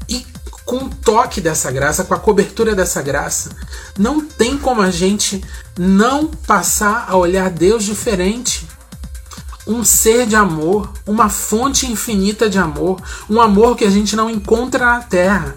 E 0.07 0.25
com 0.65 0.77
o 0.77 0.89
toque 0.89 1.41
dessa 1.41 1.71
graça, 1.71 2.03
com 2.03 2.13
a 2.13 2.19
cobertura 2.19 2.75
dessa 2.75 3.01
graça, 3.01 3.55
não 3.97 4.21
tem 4.21 4.57
como 4.57 4.81
a 4.81 4.91
gente 4.91 5.43
não 5.77 6.27
passar 6.27 7.05
a 7.07 7.15
olhar 7.15 7.49
Deus 7.49 7.83
diferente. 7.83 8.67
Um 9.67 9.83
ser 9.83 10.27
de 10.27 10.35
amor, 10.35 10.91
uma 11.07 11.27
fonte 11.29 11.85
infinita 11.85 12.49
de 12.49 12.59
amor, 12.59 13.01
um 13.29 13.41
amor 13.41 13.75
que 13.75 13.83
a 13.83 13.89
gente 13.89 14.15
não 14.15 14.29
encontra 14.29 14.85
na 14.85 14.99
terra 15.01 15.55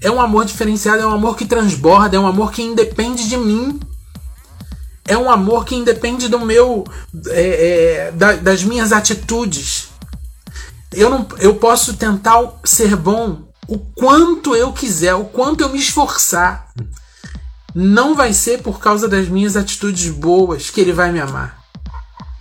é 0.00 0.10
um 0.10 0.20
amor 0.20 0.46
diferenciado, 0.46 1.02
é 1.02 1.06
um 1.06 1.12
amor 1.12 1.36
que 1.36 1.44
transborda, 1.44 2.16
é 2.16 2.20
um 2.20 2.26
amor 2.26 2.50
que 2.52 2.62
independe 2.62 3.28
de 3.28 3.36
mim. 3.36 3.78
É 5.06 5.16
um 5.16 5.30
amor 5.30 5.64
que 5.64 5.74
independe 5.74 6.28
do 6.28 6.40
meu. 6.40 6.84
É, 7.28 8.06
é, 8.06 8.12
da, 8.12 8.32
das 8.34 8.64
minhas 8.64 8.92
atitudes. 8.92 9.88
Eu, 10.92 11.10
não, 11.10 11.28
eu 11.38 11.56
posso 11.56 11.94
tentar 11.94 12.40
ser 12.64 12.96
bom 12.96 13.42
o 13.68 13.78
quanto 13.78 14.56
eu 14.56 14.72
quiser, 14.72 15.14
o 15.14 15.24
quanto 15.24 15.60
eu 15.60 15.68
me 15.68 15.78
esforçar. 15.78 16.68
Não 17.74 18.14
vai 18.14 18.32
ser 18.32 18.62
por 18.62 18.80
causa 18.80 19.06
das 19.06 19.28
minhas 19.28 19.54
atitudes 19.56 20.08
boas 20.10 20.70
que 20.70 20.80
ele 20.80 20.92
vai 20.92 21.12
me 21.12 21.20
amar. 21.20 21.59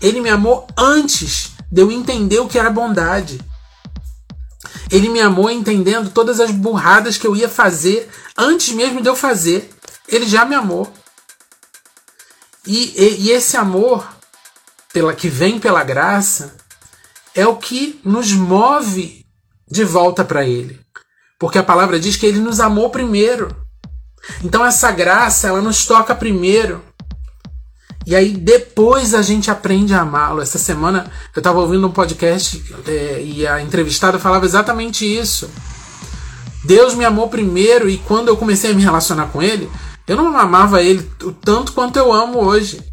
Ele 0.01 0.21
me 0.21 0.29
amou 0.29 0.67
antes 0.77 1.51
de 1.71 1.81
eu 1.81 1.91
entender 1.91 2.39
o 2.39 2.47
que 2.47 2.57
era 2.57 2.69
bondade. 2.69 3.39
Ele 4.91 5.09
me 5.09 5.19
amou 5.19 5.49
entendendo 5.49 6.09
todas 6.09 6.39
as 6.39 6.51
burradas 6.51 7.17
que 7.17 7.27
eu 7.27 7.35
ia 7.35 7.49
fazer 7.49 8.09
antes 8.37 8.73
mesmo 8.73 9.01
de 9.01 9.07
eu 9.07 9.15
fazer. 9.15 9.69
Ele 10.07 10.27
já 10.27 10.45
me 10.45 10.55
amou. 10.55 10.91
E, 12.65 12.93
e, 12.95 13.21
e 13.21 13.31
esse 13.31 13.55
amor 13.55 14.07
pela 14.91 15.13
que 15.13 15.29
vem 15.29 15.59
pela 15.59 15.83
graça 15.83 16.55
é 17.35 17.45
o 17.45 17.55
que 17.55 17.99
nos 18.03 18.31
move 18.31 19.25
de 19.69 19.83
volta 19.83 20.25
para 20.25 20.45
Ele. 20.45 20.79
Porque 21.37 21.57
a 21.57 21.63
palavra 21.63 21.99
diz 21.99 22.15
que 22.15 22.25
Ele 22.25 22.39
nos 22.39 22.59
amou 22.59 22.89
primeiro. 22.89 23.55
Então 24.43 24.65
essa 24.65 24.91
graça, 24.91 25.47
ela 25.47 25.61
nos 25.61 25.85
toca 25.85 26.15
primeiro. 26.15 26.83
E 28.09 28.15
aí 28.15 28.35
depois 28.35 29.13
a 29.13 29.21
gente 29.21 29.51
aprende 29.51 29.93
a 29.93 30.01
amá-lo. 30.01 30.41
Essa 30.41 30.57
semana 30.57 31.11
eu 31.35 31.39
estava 31.39 31.59
ouvindo 31.59 31.85
um 31.85 31.91
podcast 31.91 32.59
é, 32.87 33.21
e 33.21 33.45
a 33.45 33.61
entrevistada 33.61 34.17
falava 34.17 34.45
exatamente 34.45 35.05
isso. 35.05 35.47
Deus 36.65 36.95
me 36.95 37.05
amou 37.05 37.29
primeiro 37.29 37.87
e 37.87 37.99
quando 37.99 38.29
eu 38.29 38.35
comecei 38.35 38.71
a 38.71 38.73
me 38.73 38.81
relacionar 38.81 39.27
com 39.27 39.43
Ele, 39.43 39.69
eu 40.07 40.17
não 40.17 40.35
amava 40.35 40.81
Ele 40.81 41.07
o 41.21 41.31
tanto 41.31 41.71
quanto 41.71 41.97
eu 41.97 42.11
amo 42.11 42.39
hoje. 42.39 42.83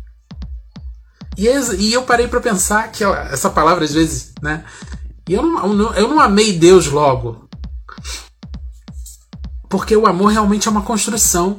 E, 1.35 1.47
e 1.79 1.95
eu 1.95 2.03
parei 2.03 2.29
para 2.29 2.39
pensar 2.39 2.93
que 2.93 3.03
essa 3.03 3.49
palavra 3.49 3.87
às 3.87 3.95
vezes, 3.95 4.35
né? 4.43 4.65
E 5.27 5.33
eu 5.33 5.43
não, 5.43 5.95
eu 5.95 6.09
não 6.09 6.21
amei 6.21 6.53
Deus 6.53 6.89
logo. 6.89 7.49
Porque 9.67 9.97
o 9.97 10.07
amor 10.07 10.31
realmente 10.33 10.69
é 10.69 10.71
uma 10.71 10.83
construção. 10.83 11.57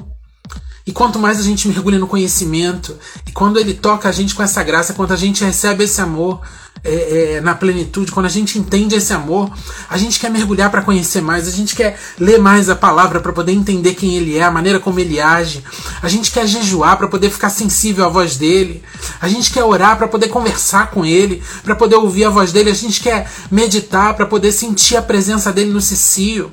E 0.88 0.92
quanto 0.94 1.20
mais 1.20 1.38
a 1.38 1.44
gente 1.44 1.68
mergulha 1.68 2.00
no 2.00 2.08
conhecimento, 2.08 2.96
e 3.28 3.32
quando 3.34 3.60
ele 3.60 3.74
toca 3.74 4.08
a 4.08 4.12
gente 4.12 4.34
com 4.34 4.42
essa 4.42 4.64
graça, 4.64 4.94
quando 4.94 5.12
a 5.12 5.18
gente 5.18 5.44
recebe 5.44 5.84
esse 5.84 6.00
amor 6.00 6.40
é, 6.82 7.36
é, 7.36 7.42
na 7.42 7.54
plenitude, 7.54 8.10
quando 8.10 8.28
a 8.28 8.30
gente 8.30 8.58
entende 8.58 8.96
esse 8.96 9.12
amor, 9.12 9.52
a 9.90 9.98
gente 9.98 10.18
quer 10.18 10.32
mergulhar 10.32 10.72
para 10.72 10.82
conhecer 10.82 11.22
mais, 11.22 11.46
a 11.46 11.52
gente 11.52 11.76
quer 11.76 12.00
ler 12.18 12.40
mais 12.40 12.70
a 12.70 12.76
palavra 12.76 13.20
para 13.20 13.34
poder 13.34 13.52
entender 13.52 13.96
quem 13.96 14.16
ele 14.16 14.38
é, 14.38 14.44
a 14.44 14.50
maneira 14.52 14.80
como 14.80 14.98
ele 14.98 15.20
age, 15.20 15.62
a 16.02 16.08
gente 16.08 16.32
quer 16.32 16.48
jejuar 16.48 16.98
para 16.98 17.10
poder 17.10 17.32
ficar 17.32 17.50
sensível 17.50 18.06
à 18.06 18.08
voz 18.08 18.38
dele, 18.38 18.82
a 19.20 19.28
gente 19.28 19.52
quer 19.52 19.66
orar 19.66 19.98
para 19.98 20.08
poder 20.08 20.30
conversar 20.30 20.90
com 20.92 21.06
ele, 21.06 21.44
para 21.66 21.76
poder 21.76 21.98
ouvir 21.98 22.24
a 22.24 22.30
voz 22.30 22.54
dele, 22.54 22.70
a 22.70 22.76
gente 22.76 23.02
quer 23.02 23.30
meditar 23.52 24.14
para 24.14 24.26
poder 24.26 24.54
sentir 24.54 24.96
a 24.96 25.02
presença 25.02 25.52
dele 25.52 25.72
no 25.72 25.82
cicio. 25.82 26.50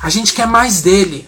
A 0.00 0.10
gente 0.10 0.32
quer 0.32 0.46
mais 0.46 0.82
dele. 0.82 1.26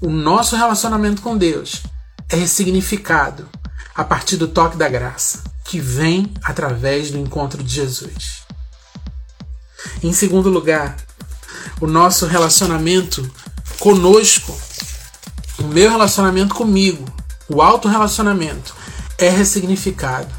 O 0.00 0.08
nosso 0.08 0.54
relacionamento 0.54 1.20
com 1.22 1.36
Deus 1.36 1.82
é 2.28 2.36
ressignificado 2.36 3.48
a 3.96 4.04
partir 4.04 4.36
do 4.36 4.46
toque 4.46 4.76
da 4.76 4.88
graça, 4.88 5.42
que 5.64 5.80
vem 5.80 6.32
através 6.44 7.10
do 7.10 7.18
encontro 7.18 7.64
de 7.64 7.74
Jesus. 7.74 8.42
Em 10.00 10.12
segundo 10.12 10.48
lugar, 10.48 10.96
o 11.80 11.86
nosso 11.88 12.26
relacionamento 12.26 13.28
conosco, 13.80 14.56
o 15.58 15.64
meu 15.64 15.90
relacionamento 15.90 16.54
comigo, 16.54 17.04
o 17.48 17.60
auto-relacionamento, 17.60 18.76
é 19.18 19.28
ressignificado 19.28 20.32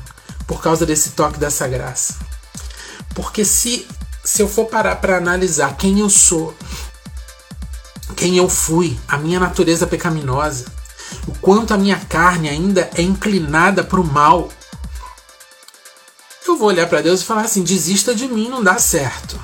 por 0.47 0.61
causa 0.61 0.85
desse 0.85 1.09
toque 1.09 1.37
dessa 1.37 1.67
graça. 1.67 2.15
Porque 3.13 3.43
se, 3.43 3.85
se 4.23 4.41
eu 4.41 4.47
for 4.47 4.67
parar 4.67 4.95
para 4.95 5.17
analisar 5.17 5.75
quem 5.75 5.99
eu 5.99 6.09
sou 6.09 6.55
quem 8.19 8.35
eu 8.35 8.49
fui, 8.49 8.99
a 9.07 9.17
minha 9.17 9.39
natureza 9.39 9.87
pecaminosa, 9.87 10.65
o 11.25 11.31
quanto 11.39 11.73
a 11.73 11.77
minha 11.77 11.95
carne 11.95 12.49
ainda 12.49 12.89
é 12.93 13.01
inclinada 13.01 13.81
para 13.81 13.97
o 13.97 14.03
mal, 14.03 14.49
eu 16.45 16.57
vou 16.57 16.67
olhar 16.67 16.85
para 16.89 17.01
Deus 17.01 17.21
e 17.21 17.25
falar 17.25 17.43
assim: 17.43 17.63
desista 17.63 18.13
de 18.13 18.27
mim, 18.27 18.49
não 18.49 18.61
dá 18.61 18.77
certo. 18.77 19.39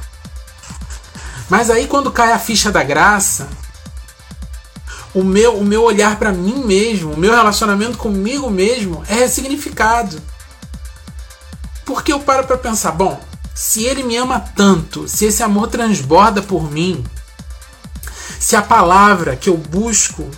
Mas 1.50 1.70
aí 1.70 1.88
quando 1.88 2.12
cai 2.12 2.34
a 2.34 2.40
ficha 2.40 2.70
da 2.70 2.84
graça, 2.84 3.48
o 5.14 5.24
meu, 5.24 5.58
o 5.58 5.64
meu 5.64 5.82
olhar 5.82 6.20
para 6.20 6.34
mim 6.34 6.66
mesmo, 6.66 7.14
o 7.14 7.18
meu 7.18 7.34
relacionamento 7.34 7.98
comigo 7.98 8.50
mesmo 8.50 9.06
é 9.08 9.14
ressignificado. 9.14 10.22
Porque 11.86 12.12
eu 12.12 12.20
paro 12.20 12.46
para 12.46 12.58
pensar, 12.58 12.92
bom, 12.92 13.22
se 13.54 13.86
ele 13.86 14.04
me 14.04 14.18
ama 14.18 14.38
tanto, 14.38 15.08
se 15.08 15.24
esse 15.24 15.42
amor 15.42 15.68
transborda 15.68 16.42
por 16.42 16.70
mim, 16.70 17.06
se 18.40 18.56
a 18.56 18.62
palavra 18.62 19.36
que 19.36 19.50
eu 19.50 19.58
busco, 19.58 20.30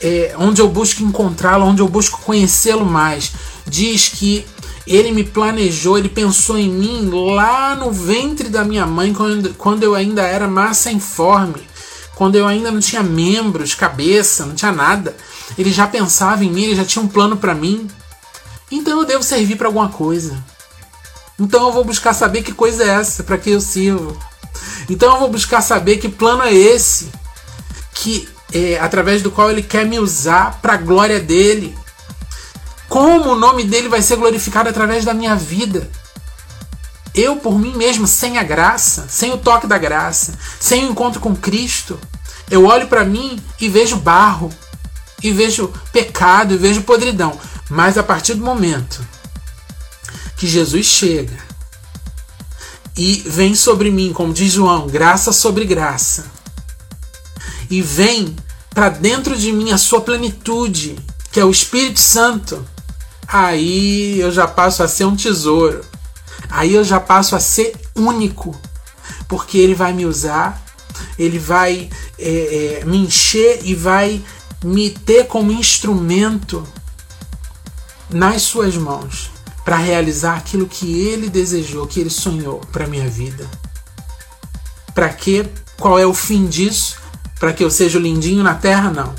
é, 0.00 0.34
onde 0.38 0.60
eu 0.60 0.68
busco 0.68 1.02
encontrá-lo, 1.02 1.64
onde 1.64 1.80
eu 1.80 1.88
busco 1.88 2.20
conhecê-lo 2.22 2.84
mais, 2.84 3.32
diz 3.66 4.08
que 4.08 4.44
ele 4.86 5.12
me 5.12 5.22
planejou, 5.22 5.96
ele 5.96 6.08
pensou 6.08 6.58
em 6.58 6.68
mim 6.68 7.10
lá 7.10 7.74
no 7.74 7.92
ventre 7.92 8.48
da 8.48 8.64
minha 8.64 8.86
mãe, 8.86 9.12
quando, 9.12 9.54
quando 9.54 9.82
eu 9.84 9.94
ainda 9.94 10.22
era 10.22 10.48
massa 10.48 10.90
informe, 10.90 11.62
quando 12.14 12.36
eu 12.36 12.46
ainda 12.46 12.70
não 12.70 12.80
tinha 12.80 13.02
membros, 13.02 13.74
cabeça, 13.74 14.44
não 14.44 14.54
tinha 14.54 14.72
nada. 14.72 15.16
Ele 15.56 15.72
já 15.72 15.86
pensava 15.86 16.44
em 16.44 16.50
mim, 16.50 16.64
ele 16.64 16.76
já 16.76 16.84
tinha 16.84 17.02
um 17.02 17.08
plano 17.08 17.36
para 17.36 17.54
mim. 17.54 17.88
Então 18.70 19.00
eu 19.00 19.06
devo 19.06 19.22
servir 19.22 19.56
para 19.56 19.68
alguma 19.68 19.88
coisa. 19.88 20.42
Então 21.38 21.66
eu 21.66 21.72
vou 21.72 21.84
buscar 21.84 22.12
saber 22.12 22.42
que 22.42 22.52
coisa 22.52 22.84
é 22.84 22.88
essa, 22.88 23.22
para 23.22 23.38
que 23.38 23.50
eu 23.50 23.60
sirvo. 23.60 24.16
Então 24.88 25.14
eu 25.14 25.20
vou 25.20 25.30
buscar 25.30 25.60
saber 25.60 25.98
que 25.98 26.08
plano 26.08 26.42
é 26.42 26.52
esse 26.52 27.08
que 27.94 28.28
é, 28.52 28.78
através 28.78 29.22
do 29.22 29.30
qual 29.30 29.50
ele 29.50 29.62
quer 29.62 29.86
me 29.86 29.98
usar 29.98 30.60
para 30.60 30.74
a 30.74 30.78
glória 30.78 31.20
dele. 31.20 31.76
Como 32.88 33.30
o 33.30 33.38
nome 33.38 33.64
dele 33.64 33.88
vai 33.88 34.02
ser 34.02 34.16
glorificado 34.16 34.68
através 34.68 35.04
da 35.04 35.14
minha 35.14 35.34
vida? 35.34 35.90
Eu, 37.14 37.36
por 37.36 37.58
mim 37.58 37.74
mesmo, 37.76 38.06
sem 38.06 38.38
a 38.38 38.42
graça, 38.42 39.06
sem 39.08 39.32
o 39.32 39.38
toque 39.38 39.66
da 39.66 39.78
graça, 39.78 40.34
sem 40.60 40.86
o 40.86 40.90
encontro 40.90 41.20
com 41.20 41.34
Cristo, 41.34 41.98
eu 42.50 42.66
olho 42.66 42.86
para 42.86 43.04
mim 43.04 43.38
e 43.60 43.68
vejo 43.68 43.96
barro, 43.96 44.50
e 45.22 45.30
vejo 45.30 45.72
pecado, 45.92 46.54
e 46.54 46.58
vejo 46.58 46.82
podridão. 46.82 47.38
Mas 47.68 47.96
a 47.96 48.02
partir 48.02 48.34
do 48.34 48.44
momento 48.44 49.00
que 50.36 50.46
Jesus 50.46 50.86
chega 50.86 51.38
e 52.96 53.22
vem 53.26 53.54
sobre 53.54 53.90
mim, 53.90 54.12
como 54.12 54.32
diz 54.32 54.52
João, 54.52 54.86
graça 54.86 55.32
sobre 55.32 55.64
graça, 55.64 56.26
e 57.72 57.80
vem 57.80 58.36
para 58.68 58.90
dentro 58.90 59.34
de 59.34 59.50
mim 59.50 59.72
a 59.72 59.78
sua 59.78 60.02
plenitude, 60.02 60.94
que 61.32 61.40
é 61.40 61.44
o 61.44 61.50
Espírito 61.50 61.98
Santo, 61.98 62.62
aí 63.26 64.20
eu 64.20 64.30
já 64.30 64.46
passo 64.46 64.82
a 64.82 64.88
ser 64.88 65.06
um 65.06 65.16
tesouro. 65.16 65.82
Aí 66.50 66.74
eu 66.74 66.84
já 66.84 67.00
passo 67.00 67.34
a 67.34 67.40
ser 67.40 67.74
único, 67.96 68.54
porque 69.26 69.56
ele 69.56 69.74
vai 69.74 69.94
me 69.94 70.04
usar, 70.04 70.62
ele 71.18 71.38
vai 71.38 71.88
é, 72.18 72.80
é, 72.82 72.84
me 72.84 72.98
encher 72.98 73.60
e 73.64 73.74
vai 73.74 74.22
me 74.62 74.90
ter 74.90 75.26
como 75.26 75.50
instrumento 75.50 76.68
nas 78.10 78.42
suas 78.42 78.76
mãos 78.76 79.30
para 79.64 79.76
realizar 79.76 80.36
aquilo 80.36 80.66
que 80.66 81.08
ele 81.08 81.30
desejou, 81.30 81.86
que 81.86 82.00
ele 82.00 82.10
sonhou 82.10 82.60
para 82.70 82.86
minha 82.86 83.08
vida. 83.08 83.48
Para 84.94 85.08
quê? 85.08 85.48
Qual 85.78 85.98
é 85.98 86.04
o 86.04 86.12
fim 86.12 86.46
disso? 86.46 87.00
Para 87.42 87.52
que 87.52 87.64
eu 87.64 87.70
seja 87.72 87.98
lindinho 87.98 88.40
na 88.40 88.54
terra, 88.54 88.88
não. 88.88 89.12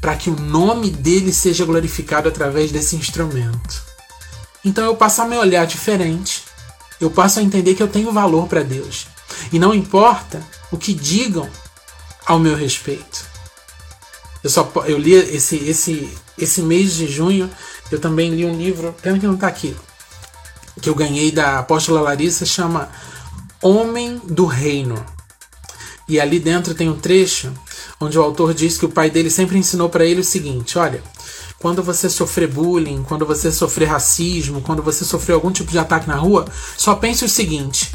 Para 0.00 0.14
que 0.14 0.30
o 0.30 0.36
nome 0.36 0.88
dele 0.88 1.32
seja 1.32 1.64
glorificado 1.64 2.28
através 2.28 2.70
desse 2.70 2.94
instrumento. 2.94 3.82
Então 4.64 4.84
eu 4.84 4.94
passo 4.94 5.22
a 5.22 5.24
me 5.24 5.36
olhar 5.36 5.66
diferente. 5.66 6.44
Eu 7.00 7.10
passo 7.10 7.40
a 7.40 7.42
entender 7.42 7.74
que 7.74 7.82
eu 7.82 7.88
tenho 7.88 8.12
valor 8.12 8.46
para 8.46 8.62
Deus. 8.62 9.08
E 9.52 9.58
não 9.58 9.74
importa 9.74 10.40
o 10.70 10.78
que 10.78 10.94
digam 10.94 11.50
ao 12.24 12.38
meu 12.38 12.54
respeito. 12.54 13.26
Eu 14.44 14.50
só 14.50 14.70
eu 14.86 14.96
li 14.96 15.14
esse 15.14 15.56
esse 15.56 16.16
esse 16.38 16.62
mês 16.62 16.92
de 16.92 17.08
junho, 17.08 17.50
eu 17.90 17.98
também 17.98 18.30
li 18.30 18.44
um 18.44 18.56
livro, 18.56 18.94
pena 19.02 19.18
que 19.18 19.26
não 19.26 19.34
está 19.34 19.48
aqui, 19.48 19.76
que 20.80 20.88
eu 20.88 20.94
ganhei 20.94 21.32
da 21.32 21.58
apóstola 21.58 22.00
Larissa, 22.00 22.46
chama 22.46 22.88
Homem 23.60 24.22
do 24.24 24.46
Reino. 24.46 25.04
E 26.10 26.18
ali 26.18 26.40
dentro 26.40 26.74
tem 26.74 26.90
um 26.90 26.98
trecho 26.98 27.52
onde 28.00 28.18
o 28.18 28.22
autor 28.22 28.52
diz 28.52 28.76
que 28.76 28.84
o 28.84 28.88
pai 28.88 29.08
dele 29.08 29.30
sempre 29.30 29.56
ensinou 29.56 29.88
para 29.88 30.04
ele 30.04 30.22
o 30.22 30.24
seguinte: 30.24 30.76
olha, 30.76 31.00
quando 31.60 31.84
você 31.84 32.10
sofrer 32.10 32.48
bullying, 32.48 33.04
quando 33.04 33.24
você 33.24 33.52
sofrer 33.52 33.86
racismo, 33.86 34.60
quando 34.60 34.82
você 34.82 35.04
sofrer 35.04 35.34
algum 35.34 35.52
tipo 35.52 35.70
de 35.70 35.78
ataque 35.78 36.08
na 36.08 36.16
rua, 36.16 36.46
só 36.76 36.96
pense 36.96 37.24
o 37.24 37.28
seguinte: 37.28 37.92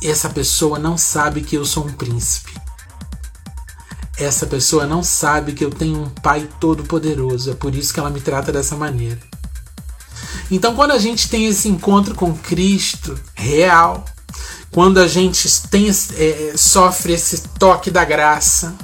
essa 0.00 0.30
pessoa 0.30 0.78
não 0.78 0.96
sabe 0.96 1.40
que 1.40 1.56
eu 1.56 1.64
sou 1.64 1.84
um 1.84 1.92
príncipe. 1.92 2.54
Essa 4.16 4.46
pessoa 4.46 4.86
não 4.86 5.02
sabe 5.02 5.54
que 5.54 5.64
eu 5.64 5.70
tenho 5.70 6.00
um 6.00 6.08
pai 6.08 6.48
todo-poderoso, 6.60 7.50
é 7.50 7.54
por 7.54 7.74
isso 7.74 7.92
que 7.92 7.98
ela 7.98 8.08
me 8.08 8.20
trata 8.20 8.52
dessa 8.52 8.76
maneira. 8.76 9.18
Então, 10.48 10.76
quando 10.76 10.92
a 10.92 10.98
gente 10.98 11.28
tem 11.28 11.46
esse 11.46 11.68
encontro 11.68 12.14
com 12.14 12.32
Cristo 12.36 13.18
real, 13.34 14.04
quando 14.70 14.98
a 14.98 15.08
gente 15.08 15.48
tem, 15.68 15.88
é, 15.88 16.52
sofre 16.56 17.14
esse 17.14 17.42
toque 17.58 17.90
da 17.90 18.04
graça, 18.04 18.74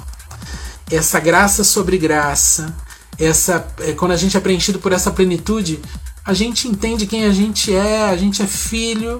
essa 0.91 1.19
graça 1.19 1.63
sobre 1.63 1.97
graça, 1.97 2.73
essa 3.17 3.65
é, 3.79 3.93
quando 3.93 4.11
a 4.11 4.17
gente 4.17 4.35
é 4.35 4.39
preenchido 4.39 4.79
por 4.79 4.91
essa 4.91 5.11
plenitude, 5.11 5.79
a 6.25 6.33
gente 6.33 6.67
entende 6.67 7.05
quem 7.05 7.25
a 7.25 7.31
gente 7.31 7.73
é, 7.73 8.09
a 8.09 8.17
gente 8.17 8.41
é 8.41 8.47
filho, 8.47 9.19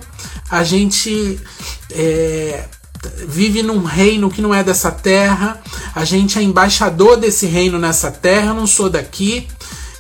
a 0.50 0.64
gente 0.64 1.40
é, 1.92 2.66
vive 3.28 3.62
num 3.62 3.84
reino 3.84 4.30
que 4.30 4.42
não 4.42 4.54
é 4.54 4.64
dessa 4.64 4.92
terra, 4.92 5.62
a 5.94 6.04
gente 6.04 6.40
é 6.40 6.42
embaixador 6.42 7.18
desse 7.18 7.46
reino 7.46 7.78
nessa 7.78 8.10
terra, 8.12 8.48
eu 8.48 8.56
não 8.56 8.68
sou 8.68 8.90
daqui. 8.90 9.48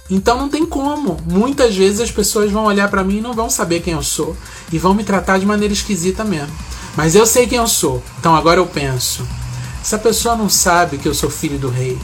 Então 0.10 0.38
não 0.38 0.50
tem 0.50 0.66
como. 0.66 1.18
Muitas 1.26 1.76
vezes 1.76 2.00
as 2.00 2.12
pessoas 2.12 2.52
vão 2.52 2.66
olhar 2.66 2.90
para 2.90 3.04
mim 3.04 3.18
e 3.18 3.22
não 3.22 3.34
vão 3.34 3.50
saber 3.50 3.82
quem 3.82 3.94
eu 3.94 4.04
sou 4.04 4.38
e 4.72 4.78
vão 4.78 4.94
me 4.94 5.04
tratar 5.04 5.40
de 5.40 5.46
maneira 5.46 5.74
esquisita 5.74 6.24
mesmo. 6.24 6.56
Mas 6.96 7.16
eu 7.16 7.26
sei 7.26 7.48
quem 7.48 7.58
eu 7.58 7.68
sou. 7.68 8.04
Então 8.20 8.36
agora 8.36 8.60
eu 8.60 8.68
penso: 8.68 9.28
essa 9.82 9.98
pessoa 9.98 10.36
não 10.36 10.50
sabe 10.50 10.98
que 10.98 11.08
eu 11.08 11.14
sou 11.14 11.30
filho 11.30 11.58
do 11.58 11.70
rei. 11.70 12.00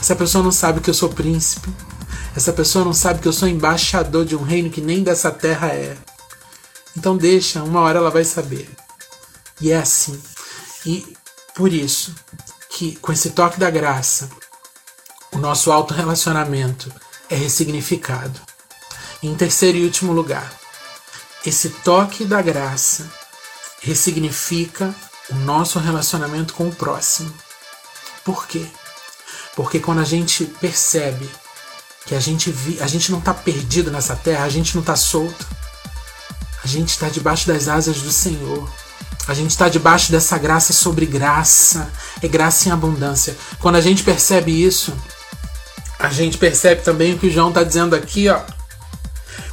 Essa 0.00 0.14
pessoa 0.14 0.42
não 0.42 0.52
sabe 0.52 0.80
que 0.80 0.90
eu 0.90 0.94
sou 0.94 1.08
príncipe. 1.08 1.70
Essa 2.36 2.52
pessoa 2.52 2.84
não 2.84 2.92
sabe 2.92 3.20
que 3.20 3.28
eu 3.28 3.32
sou 3.32 3.48
embaixador 3.48 4.24
de 4.24 4.36
um 4.36 4.42
reino 4.42 4.68
que 4.68 4.80
nem 4.80 5.02
dessa 5.02 5.30
terra 5.30 5.68
é. 5.68 5.96
Então 6.96 7.16
deixa, 7.16 7.62
uma 7.62 7.80
hora 7.80 7.98
ela 7.98 8.10
vai 8.10 8.24
saber. 8.24 8.68
E 9.60 9.70
é 9.70 9.78
assim. 9.78 10.20
E 10.84 11.16
por 11.54 11.72
isso 11.72 12.14
que 12.68 12.96
com 12.96 13.10
esse 13.10 13.30
toque 13.30 13.58
da 13.58 13.70
graça, 13.70 14.28
o 15.32 15.38
nosso 15.38 15.72
auto 15.72 15.94
relacionamento 15.94 16.92
é 17.28 17.34
ressignificado. 17.34 18.40
Em 19.22 19.34
terceiro 19.34 19.78
e 19.78 19.84
último 19.84 20.12
lugar, 20.12 20.52
esse 21.44 21.70
toque 21.70 22.24
da 22.24 22.42
graça 22.42 23.10
ressignifica 23.80 24.94
o 25.30 25.34
nosso 25.34 25.78
relacionamento 25.78 26.54
com 26.54 26.68
o 26.68 26.74
próximo. 26.74 27.32
Por 28.24 28.46
quê? 28.46 28.66
Porque 29.54 29.80
quando 29.80 30.00
a 30.00 30.04
gente 30.04 30.44
percebe 30.44 31.28
que 32.04 32.14
a 32.14 32.20
gente, 32.20 32.50
vi, 32.50 32.80
a 32.80 32.86
gente 32.86 33.10
não 33.10 33.18
está 33.18 33.34
perdido 33.34 33.90
nessa 33.90 34.14
terra, 34.14 34.44
a 34.44 34.48
gente 34.48 34.74
não 34.74 34.80
está 34.80 34.94
solto, 34.94 35.46
a 36.62 36.66
gente 36.66 36.90
está 36.90 37.08
debaixo 37.08 37.46
das 37.46 37.68
asas 37.68 38.02
do 38.02 38.12
Senhor. 38.12 38.68
A 39.28 39.34
gente 39.34 39.50
está 39.50 39.68
debaixo 39.68 40.12
dessa 40.12 40.38
graça 40.38 40.72
sobre 40.72 41.04
graça, 41.04 41.90
é 42.22 42.28
graça 42.28 42.68
em 42.68 42.72
abundância. 42.72 43.36
Quando 43.58 43.74
a 43.74 43.80
gente 43.80 44.04
percebe 44.04 44.52
isso, 44.52 44.96
a 45.98 46.08
gente 46.10 46.38
percebe 46.38 46.82
também 46.82 47.14
o 47.14 47.18
que 47.18 47.26
o 47.26 47.30
João 47.30 47.48
está 47.48 47.62
dizendo 47.62 47.94
aqui, 47.94 48.28
ó. 48.28 48.40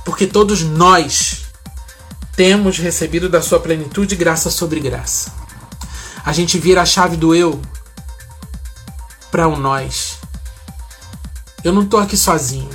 Porque 0.03 0.27
todos 0.27 0.61
nós 0.61 1.43
temos 2.35 2.77
recebido 2.77 3.29
da 3.29 3.41
sua 3.41 3.59
plenitude 3.59 4.15
graça 4.15 4.49
sobre 4.49 4.79
graça. 4.79 5.31
A 6.25 6.33
gente 6.33 6.57
vira 6.57 6.81
a 6.81 6.85
chave 6.85 7.15
do 7.15 7.33
eu 7.33 7.61
para 9.31 9.47
o 9.47 9.57
nós. 9.57 10.17
Eu 11.63 11.71
não 11.71 11.83
estou 11.83 11.99
aqui 11.99 12.17
sozinho. 12.17 12.69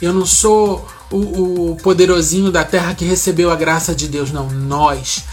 Eu 0.00 0.14
não 0.14 0.24
sou 0.24 0.88
o, 1.10 1.72
o 1.72 1.76
poderosinho 1.76 2.50
da 2.50 2.64
terra 2.64 2.94
que 2.94 3.04
recebeu 3.04 3.50
a 3.50 3.56
graça 3.56 3.94
de 3.94 4.08
Deus, 4.08 4.30
não. 4.30 4.48
Nós, 4.48 5.24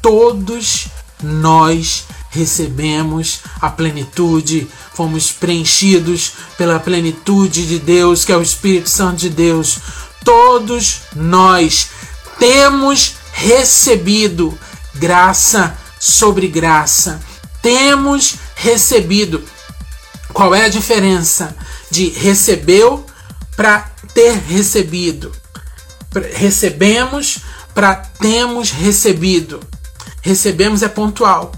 todos 0.00 0.88
nós 1.22 2.04
recebemos 2.32 3.40
a 3.60 3.68
plenitude, 3.68 4.66
fomos 4.94 5.30
preenchidos 5.30 6.32
pela 6.56 6.80
plenitude 6.80 7.66
de 7.66 7.78
Deus, 7.78 8.24
que 8.24 8.32
é 8.32 8.36
o 8.36 8.42
Espírito 8.42 8.88
Santo 8.88 9.18
de 9.18 9.28
Deus. 9.28 9.78
Todos 10.24 11.02
nós 11.14 11.90
temos 12.38 13.16
recebido 13.32 14.58
graça 14.94 15.76
sobre 16.00 16.48
graça. 16.48 17.20
Temos 17.60 18.36
recebido. 18.56 19.44
Qual 20.32 20.54
é 20.54 20.64
a 20.64 20.70
diferença 20.70 21.54
de 21.90 22.08
recebeu 22.08 23.04
para 23.54 23.90
ter 24.14 24.32
recebido? 24.32 25.30
Recebemos 26.34 27.40
para 27.74 27.94
temos 27.94 28.70
recebido. 28.70 29.60
Recebemos 30.22 30.82
é 30.82 30.88
pontual. 30.88 31.52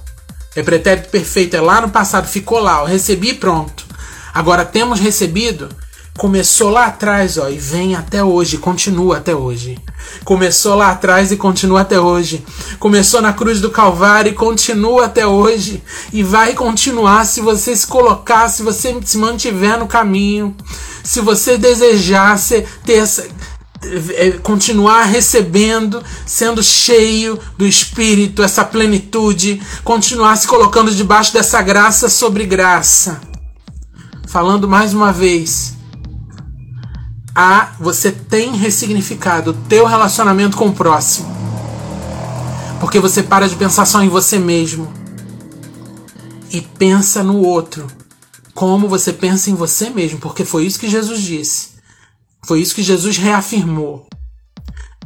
É 0.57 0.63
pretérito 0.63 1.09
perfeito, 1.09 1.57
é 1.57 1.61
lá 1.61 1.81
no 1.81 1.91
passado, 1.91 2.29
ficou 2.29 2.61
lá, 2.61 2.81
eu 2.81 2.87
recebi 2.87 3.35
pronto. 3.35 3.85
Agora 4.33 4.65
temos 4.65 5.01
recebido, 5.01 5.69
começou 6.17 6.71
lá 6.71 6.87
atrás, 6.87 7.39
ó, 7.39 7.49
e 7.49 7.59
vem 7.59 7.97
até 7.97 8.23
hoje, 8.23 8.59
continua 8.59 9.19
até 9.19 9.35
hoje. 9.35 9.77
Começou 10.25 10.75
lá 10.75 10.91
atrás 10.91 11.33
e 11.33 11.37
continua 11.37 11.81
até 11.81 11.99
hoje. 11.99 12.45
Começou 12.79 13.21
na 13.21 13.33
cruz 13.33 13.61
do 13.61 13.71
Calvário 13.71 14.31
e 14.31 14.35
continua 14.35 15.07
até 15.07 15.27
hoje. 15.27 15.83
E 16.13 16.23
vai 16.23 16.53
continuar 16.55 17.25
se 17.27 17.41
você 17.41 17.75
se 17.75 17.87
colocar, 17.87 18.49
se 18.49 18.63
você 18.63 18.97
se 19.05 19.19
mantiver 19.19 19.79
no 19.79 19.87
caminho. 19.87 20.57
Se 21.03 21.21
você 21.21 21.59
desejar 21.59 22.39
ter 22.85 23.03
é, 23.03 23.05
continuar 24.43 25.05
recebendo, 25.05 26.03
sendo 26.27 26.63
cheio 26.63 27.39
do 27.57 27.67
Espírito, 27.67 28.43
essa 28.43 28.65
plenitude, 28.65 29.63
continuar 29.83 30.37
se 30.37 30.47
colocando 30.47 30.95
debaixo 30.95 31.33
dessa 31.33 31.61
graça 31.63 32.09
sobre 32.09 32.47
graça. 32.47 33.21
Falando 34.27 34.69
mais 34.69 34.93
uma 34.93 35.13
vez, 35.13 35.75
a 37.35 37.73
você 37.81 38.13
tem 38.13 38.57
ressignificado 38.57 39.51
o 39.51 39.55
teu 39.69 39.87
relacionamento 39.87 40.57
com 40.57 40.69
o 40.69 40.73
próximo. 40.73 41.35
Porque 42.81 43.01
você 43.01 43.23
para 43.23 43.49
de 43.49 43.57
pensar 43.57 43.87
só 43.87 44.03
em 44.03 44.09
você 44.09 44.39
mesmo 44.39 44.93
e 46.51 46.61
pensa 46.61 47.23
no 47.23 47.39
outro, 47.39 47.87
como 48.55 48.89
você 48.89 49.13
pensa 49.13 49.51
em 49.51 49.55
você 49.55 49.91
mesmo, 49.91 50.21
porque 50.21 50.45
foi 50.45 50.65
isso 50.65 50.79
que 50.79 50.89
Jesus 50.89 51.21
disse. 51.21 51.74
Foi 52.47 52.61
isso 52.61 52.75
que 52.75 52.83
Jesus 52.83 53.17
reafirmou. 53.17 54.07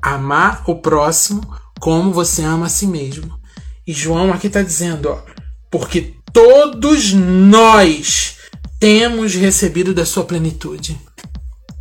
Amar 0.03 0.62
o 0.66 0.77
próximo 0.77 1.40
como 1.81 2.12
você 2.12 2.42
ama 2.42 2.66
a 2.66 2.70
si 2.70 2.87
mesmo. 2.87 3.38
E 3.87 3.92
João 3.92 4.33
aqui 4.33 4.48
está 4.48 4.62
dizendo, 4.62 5.09
ó, 5.09 5.22
porque 5.70 6.14
todos 6.33 7.12
nós 7.12 8.37
temos 8.79 9.35
recebido 9.35 9.94
da 9.94 10.05
sua 10.05 10.24
plenitude. 10.24 10.98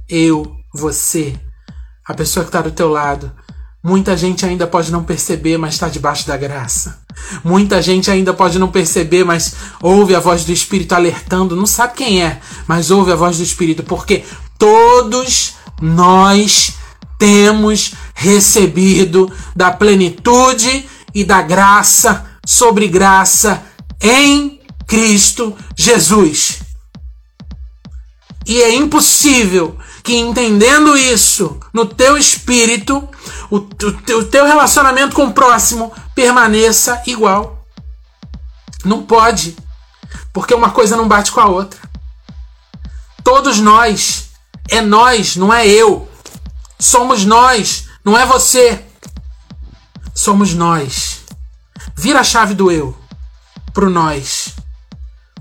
Eu, 0.10 0.56
você, 0.74 1.38
a 2.06 2.14
pessoa 2.14 2.44
que 2.44 2.50
está 2.50 2.62
do 2.62 2.72
teu 2.72 2.90
lado. 2.90 3.32
Muita 3.84 4.18
gente 4.18 4.46
ainda 4.46 4.66
pode 4.66 4.92
não 4.92 5.04
perceber, 5.04 5.58
mas 5.58 5.76
está 5.76 5.88
debaixo 5.88 6.28
da 6.28 6.36
graça. 6.36 7.00
Muita 7.44 7.82
gente 7.82 8.10
ainda 8.10 8.34
pode 8.34 8.60
não 8.60 8.70
perceber, 8.70 9.24
mas 9.24 9.56
ouve 9.82 10.16
a 10.16 10.20
voz 10.20 10.44
do 10.44 10.52
Espírito 10.52 10.94
alertando. 10.94 11.56
Não 11.56 11.66
sabe 11.66 11.96
quem 11.96 12.22
é, 12.22 12.40
mas 12.68 12.92
ouve 12.92 13.12
a 13.12 13.16
voz 13.16 13.38
do 13.38 13.44
Espírito, 13.44 13.84
porque 13.84 14.24
todos 14.58 15.56
nós 15.82 16.74
temos 17.18 17.94
recebido 18.14 19.32
da 19.56 19.72
plenitude 19.72 20.88
e 21.14 21.24
da 21.24 21.42
graça 21.42 22.26
sobre 22.46 22.88
graça 22.88 23.64
em 24.02 24.62
Cristo 24.86 25.56
Jesus. 25.76 26.60
E 28.46 28.62
é 28.62 28.74
impossível 28.74 29.78
que 30.04 30.16
entendendo 30.16 30.96
isso 30.96 31.60
no 31.74 31.86
teu 31.86 32.18
espírito, 32.18 33.08
o, 33.52 33.58
o, 33.58 34.20
o 34.20 34.24
teu 34.24 34.46
relacionamento 34.46 35.14
com 35.14 35.26
o 35.26 35.34
próximo 35.34 35.92
permaneça 36.16 37.02
igual. 37.06 37.68
Não 38.86 39.04
pode, 39.04 39.58
porque 40.32 40.54
uma 40.54 40.70
coisa 40.70 40.96
não 40.96 41.10
bate 41.10 41.32
com 41.32 41.42
a 41.42 41.48
outra. 41.48 41.80
Todos 43.22 43.60
nós 43.60 44.27
é 44.70 44.82
nós, 44.82 45.36
não 45.36 45.54
é 45.54 45.68
eu. 45.68 46.10
Somos 46.80 47.26
nós, 47.26 47.88
não 48.04 48.18
é 48.18 48.26
você. 48.26 48.84
Somos 50.14 50.54
nós. 50.54 51.22
Vira 51.96 52.20
a 52.20 52.24
chave 52.24 52.54
do 52.54 52.72
eu 52.72 52.98
pro 53.74 53.90
nós. 53.90 54.56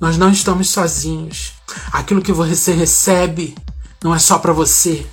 Nós 0.00 0.16
não 0.16 0.30
estamos 0.30 0.70
sozinhos. 0.70 1.52
Aquilo 1.92 2.22
que 2.22 2.32
você 2.32 2.72
recebe 2.72 3.56
não 4.02 4.14
é 4.14 4.18
só 4.18 4.38
para 4.38 4.52
você. 4.52 5.06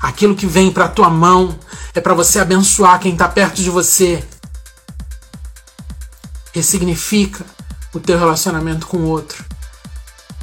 Aquilo 0.00 0.36
que 0.36 0.46
vem 0.46 0.72
para 0.72 0.88
tua 0.88 1.10
mão 1.10 1.58
é 1.94 2.00
para 2.00 2.14
você 2.14 2.38
abençoar 2.38 3.00
quem 3.00 3.12
está 3.12 3.28
perto 3.28 3.62
de 3.62 3.70
você. 3.70 4.22
Ressignifica 6.52 7.44
o 7.92 8.00
teu 8.00 8.18
relacionamento 8.18 8.86
com 8.86 8.98
o 8.98 9.08
outro, 9.08 9.44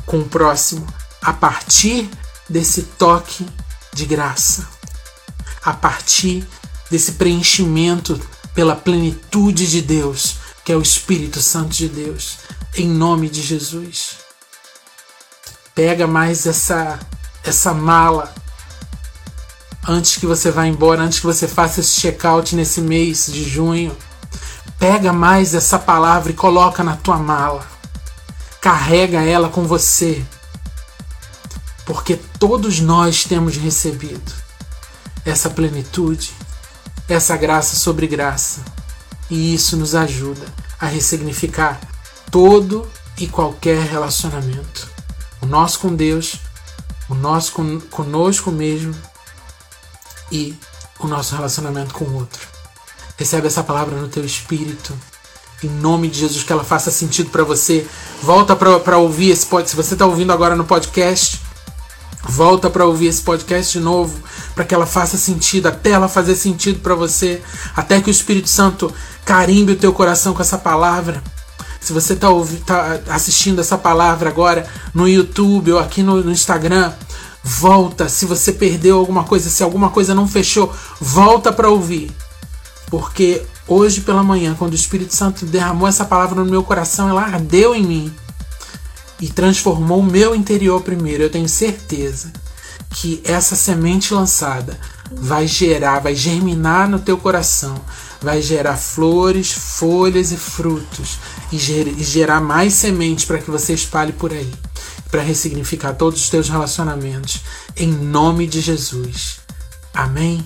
com 0.06 0.20
o 0.20 0.28
próximo, 0.28 0.86
a 1.22 1.32
partir 1.34 2.10
desse 2.50 2.84
toque 2.84 3.46
de 3.94 4.06
graça, 4.06 4.68
a 5.64 5.74
partir 5.74 6.48
desse 6.90 7.14
preenchimento 7.14 8.20
pela 8.54 8.76
plenitude 8.76 9.68
de 9.68 9.82
Deus, 9.82 10.36
que 10.64 10.72
é 10.72 10.76
o 10.76 10.82
Espírito 10.82 11.42
Santo 11.42 11.70
de 11.70 11.90
Deus, 11.90 12.38
em 12.76 12.88
nome 12.88 13.30
de 13.30 13.42
Jesus. 13.42 14.18
Pega 15.76 16.06
mais 16.06 16.46
essa 16.46 17.00
essa 17.44 17.74
mala 17.74 18.34
antes 19.88 20.16
que 20.16 20.26
você 20.26 20.50
vá 20.50 20.66
embora, 20.66 21.02
antes 21.02 21.20
que 21.20 21.26
você 21.26 21.48
faça 21.48 21.82
esse 21.82 22.00
check-out 22.00 22.56
nesse 22.56 22.80
mês 22.80 23.28
de 23.28 23.44
junho. 23.44 23.96
Pega 24.80 25.12
mais 25.12 25.54
essa 25.54 25.78
palavra 25.78 26.32
e 26.32 26.36
coloca 26.36 26.84
na 26.84 26.96
tua 26.96 27.18
mala. 27.18 27.66
Carrega 28.62 29.22
ela 29.22 29.50
com 29.50 29.64
você 29.64 30.24
porque 31.86 32.16
todos 32.40 32.80
nós 32.80 33.24
temos 33.24 33.56
recebido 33.56 34.32
essa 35.26 35.50
plenitude, 35.50 36.32
essa 37.08 37.36
graça 37.36 37.76
sobre 37.76 38.08
graça, 38.08 38.62
e 39.30 39.54
isso 39.54 39.78
nos 39.78 39.96
ajuda 39.96 40.46
a 40.80 40.86
ressignificar 40.86 41.80
todo 42.30 42.88
e 43.18 43.28
qualquer 43.28 43.84
relacionamento. 43.86 44.90
O 45.42 45.46
nosso 45.46 45.80
com 45.80 45.96
Deus, 45.96 46.40
o 47.10 47.16
nosso 47.16 47.52
con 47.52 47.80
conosco 47.80 48.52
mesmo 48.52 48.96
e 50.32 50.58
o 51.00 51.08
nosso 51.08 51.36
relacionamento 51.36 51.94
com 51.94 52.06
o 52.06 52.16
outro. 52.16 52.48
Recebe 53.18 53.48
essa 53.48 53.64
palavra 53.64 53.96
no 54.00 54.08
teu 54.08 54.26
espírito. 54.26 54.94
Em 55.64 55.70
nome 55.70 56.10
de 56.10 56.20
Jesus, 56.20 56.44
que 56.44 56.52
ela 56.52 56.64
faça 56.64 56.92
sentido 56.92 57.30
para 57.30 57.44
você. 57.44 57.88
Volta 58.22 58.56
para 58.56 58.98
ouvir 58.98 59.32
esse 59.32 59.46
podcast. 59.46 59.72
Se 59.72 59.76
você 59.76 59.94
está 59.94 60.06
ouvindo 60.06 60.34
agora 60.34 60.56
no 60.56 60.66
podcast, 60.66 61.40
volta 62.28 62.70
para 62.70 62.86
ouvir 62.86 63.08
esse 63.08 63.22
podcast 63.22 63.78
de 63.78 63.84
novo, 63.84 64.20
para 64.56 64.64
que 64.64 64.74
ela 64.74 64.86
faça 64.86 65.18
sentido, 65.18 65.68
até 65.68 65.92
ela 65.92 66.08
fazer 66.08 66.36
sentido 66.36 66.80
para 66.80 66.96
você, 66.96 67.42
até 67.76 68.02
que 68.02 68.10
o 68.10 68.12
Espírito 68.12 68.50
Santo 68.50 68.94
carimbe 69.26 69.74
o 69.74 69.78
teu 69.78 69.94
coração 69.94 70.34
com 70.34 70.42
essa 70.42 70.58
palavra. 70.58 71.22
Se 71.80 71.92
você 71.92 72.14
está 72.14 72.30
tá 73.06 73.14
assistindo 73.14 73.60
essa 73.60 73.78
palavra 73.78 74.30
agora 74.30 74.66
no 74.94 75.08
YouTube 75.08 75.74
ou 75.74 75.80
aqui 75.80 76.02
no, 76.02 76.24
no 76.24 76.32
Instagram, 76.32 76.94
volta. 77.44 78.08
Se 78.08 78.26
você 78.26 78.54
perdeu 78.54 78.98
alguma 78.98 79.26
coisa, 79.26 79.50
se 79.50 79.62
alguma 79.62 79.90
coisa 79.90 80.16
não 80.16 80.26
fechou, 80.26 80.74
volta 81.02 81.52
para 81.52 81.70
ouvir. 81.70 82.10
Porque 82.90 83.42
hoje 83.68 84.00
pela 84.00 84.24
manhã, 84.24 84.56
quando 84.58 84.72
o 84.72 84.76
Espírito 84.76 85.14
Santo 85.14 85.46
derramou 85.46 85.88
essa 85.88 86.06
palavra 86.06 86.42
no 86.42 86.50
meu 86.50 86.64
coração, 86.64 87.10
ela 87.10 87.24
ardeu 87.24 87.76
em 87.76 87.84
mim 87.84 88.23
e 89.24 89.30
transformou 89.30 90.02
o 90.02 90.06
meu 90.06 90.36
interior 90.36 90.82
primeiro. 90.82 91.24
Eu 91.24 91.30
tenho 91.30 91.48
certeza 91.48 92.34
que 92.90 93.22
essa 93.24 93.56
semente 93.56 94.14
lançada 94.14 94.78
vai 95.14 95.48
gerar, 95.48 96.00
vai 96.00 96.14
germinar 96.14 96.90
no 96.90 97.00
teu 97.00 97.18
coração, 97.18 97.80
vai 98.22 98.42
gerar 98.42 98.76
flores, 98.76 99.50
folhas 99.50 100.34
e 100.34 100.36
frutos 100.36 101.20
e, 101.54 101.58
gerar 101.58 102.42
mais 102.42 102.74
sementes 102.74 103.24
para 103.24 103.38
que 103.38 103.50
você 103.50 103.74
espalhe 103.74 104.12
por 104.12 104.34
aí, 104.34 104.54
para 105.10 105.22
ressignificar 105.22 105.94
todos 105.94 106.20
os 106.20 106.30
teus 106.30 106.50
relacionamentos, 106.50 107.44
em 107.78 107.88
nome 107.88 108.46
de 108.46 108.60
Jesus. 108.60 109.40
Amém? 109.94 110.46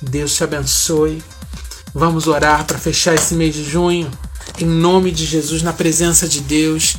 Deus 0.00 0.34
te 0.34 0.42
abençoe. 0.42 1.22
Vamos 1.94 2.26
orar 2.26 2.64
para 2.64 2.78
fechar 2.78 3.14
esse 3.14 3.34
mês 3.34 3.54
de 3.54 3.62
junho, 3.62 4.10
em 4.58 4.64
nome 4.64 5.10
de 5.10 5.26
Jesus, 5.26 5.60
na 5.60 5.74
presença 5.74 6.26
de 6.26 6.40
Deus 6.40 6.96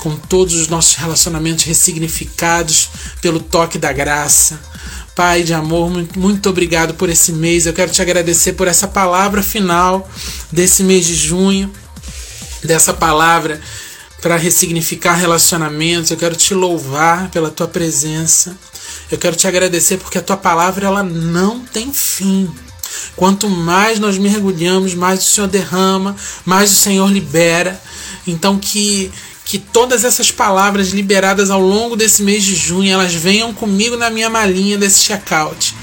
com 0.00 0.16
todos 0.16 0.54
os 0.54 0.66
nossos 0.66 0.96
relacionamentos 0.96 1.64
ressignificados 1.64 2.88
pelo 3.20 3.38
toque 3.38 3.78
da 3.78 3.92
graça. 3.92 4.58
Pai 5.14 5.42
de 5.42 5.52
amor, 5.52 5.90
muito, 5.90 6.18
muito 6.18 6.48
obrigado 6.48 6.94
por 6.94 7.10
esse 7.10 7.32
mês. 7.32 7.66
Eu 7.66 7.74
quero 7.74 7.92
te 7.92 8.00
agradecer 8.00 8.54
por 8.54 8.66
essa 8.66 8.88
palavra 8.88 9.42
final 9.42 10.08
desse 10.50 10.82
mês 10.82 11.04
de 11.04 11.14
junho, 11.14 11.70
dessa 12.64 12.94
palavra 12.94 13.60
para 14.22 14.36
ressignificar 14.36 15.14
relacionamentos. 15.14 16.10
Eu 16.10 16.16
quero 16.16 16.34
te 16.34 16.54
louvar 16.54 17.30
pela 17.30 17.50
tua 17.50 17.68
presença. 17.68 18.56
Eu 19.10 19.18
quero 19.18 19.36
te 19.36 19.46
agradecer 19.46 19.98
porque 19.98 20.16
a 20.16 20.22
tua 20.22 20.36
palavra 20.36 20.86
ela 20.86 21.02
não 21.02 21.60
tem 21.60 21.92
fim. 21.92 22.50
Quanto 23.14 23.50
mais 23.50 23.98
nós 23.98 24.16
mergulhamos, 24.16 24.94
mais 24.94 25.20
o 25.20 25.24
Senhor 25.24 25.46
derrama, 25.46 26.16
mais 26.44 26.72
o 26.72 26.76
Senhor 26.76 27.10
libera. 27.10 27.80
Então 28.26 28.58
que 28.58 29.12
que 29.50 29.58
todas 29.58 30.04
essas 30.04 30.30
palavras 30.30 30.90
liberadas 30.90 31.50
ao 31.50 31.60
longo 31.60 31.96
desse 31.96 32.22
mês 32.22 32.44
de 32.44 32.54
junho 32.54 32.88
elas 32.88 33.12
venham 33.12 33.52
comigo 33.52 33.96
na 33.96 34.08
minha 34.08 34.30
malinha 34.30 34.78
desse 34.78 35.00
checkout 35.00 35.74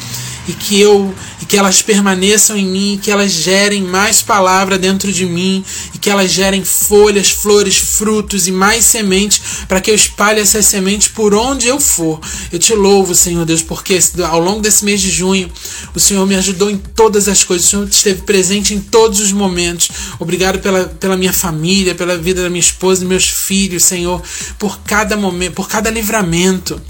e 0.47 0.53
que 0.53 0.79
eu 0.79 1.13
e 1.41 1.45
que 1.45 1.57
elas 1.57 1.81
permaneçam 1.81 2.57
em 2.57 2.65
mim, 2.65 2.99
que 3.01 3.11
elas 3.11 3.31
gerem 3.31 3.83
mais 3.83 4.21
palavra 4.21 4.77
dentro 4.77 5.11
de 5.11 5.25
mim 5.25 5.63
e 5.93 5.97
que 5.97 6.09
elas 6.09 6.31
gerem 6.31 6.63
folhas, 6.63 7.29
flores, 7.29 7.77
frutos 7.77 8.47
e 8.47 8.51
mais 8.51 8.85
sementes 8.85 9.41
para 9.67 9.81
que 9.81 9.91
eu 9.91 9.95
espalhe 9.95 10.39
essas 10.39 10.65
sementes 10.65 11.09
por 11.09 11.35
onde 11.35 11.67
eu 11.67 11.79
for. 11.79 12.19
Eu 12.51 12.57
te 12.57 12.73
louvo, 12.73 13.13
Senhor 13.13 13.45
Deus, 13.45 13.61
porque 13.61 13.99
ao 14.29 14.39
longo 14.39 14.61
desse 14.61 14.85
mês 14.85 15.01
de 15.01 15.11
junho 15.11 15.51
o 15.93 15.99
Senhor 15.99 16.25
me 16.25 16.35
ajudou 16.35 16.69
em 16.69 16.77
todas 16.77 17.27
as 17.27 17.43
coisas, 17.43 17.67
o 17.67 17.69
Senhor 17.69 17.87
esteve 17.87 18.21
presente 18.21 18.73
em 18.73 18.79
todos 18.79 19.19
os 19.19 19.33
momentos. 19.33 19.89
Obrigado 20.19 20.59
pela, 20.59 20.85
pela 20.85 21.17
minha 21.17 21.33
família, 21.33 21.95
pela 21.95 22.17
vida 22.17 22.43
da 22.43 22.49
minha 22.49 22.59
esposa 22.59 23.03
e 23.03 23.07
meus 23.07 23.27
filhos, 23.27 23.83
Senhor, 23.83 24.21
por 24.57 24.79
cada 24.79 25.15
momento, 25.15 25.53
por 25.53 25.67
cada 25.67 25.89
livramento 25.89 26.81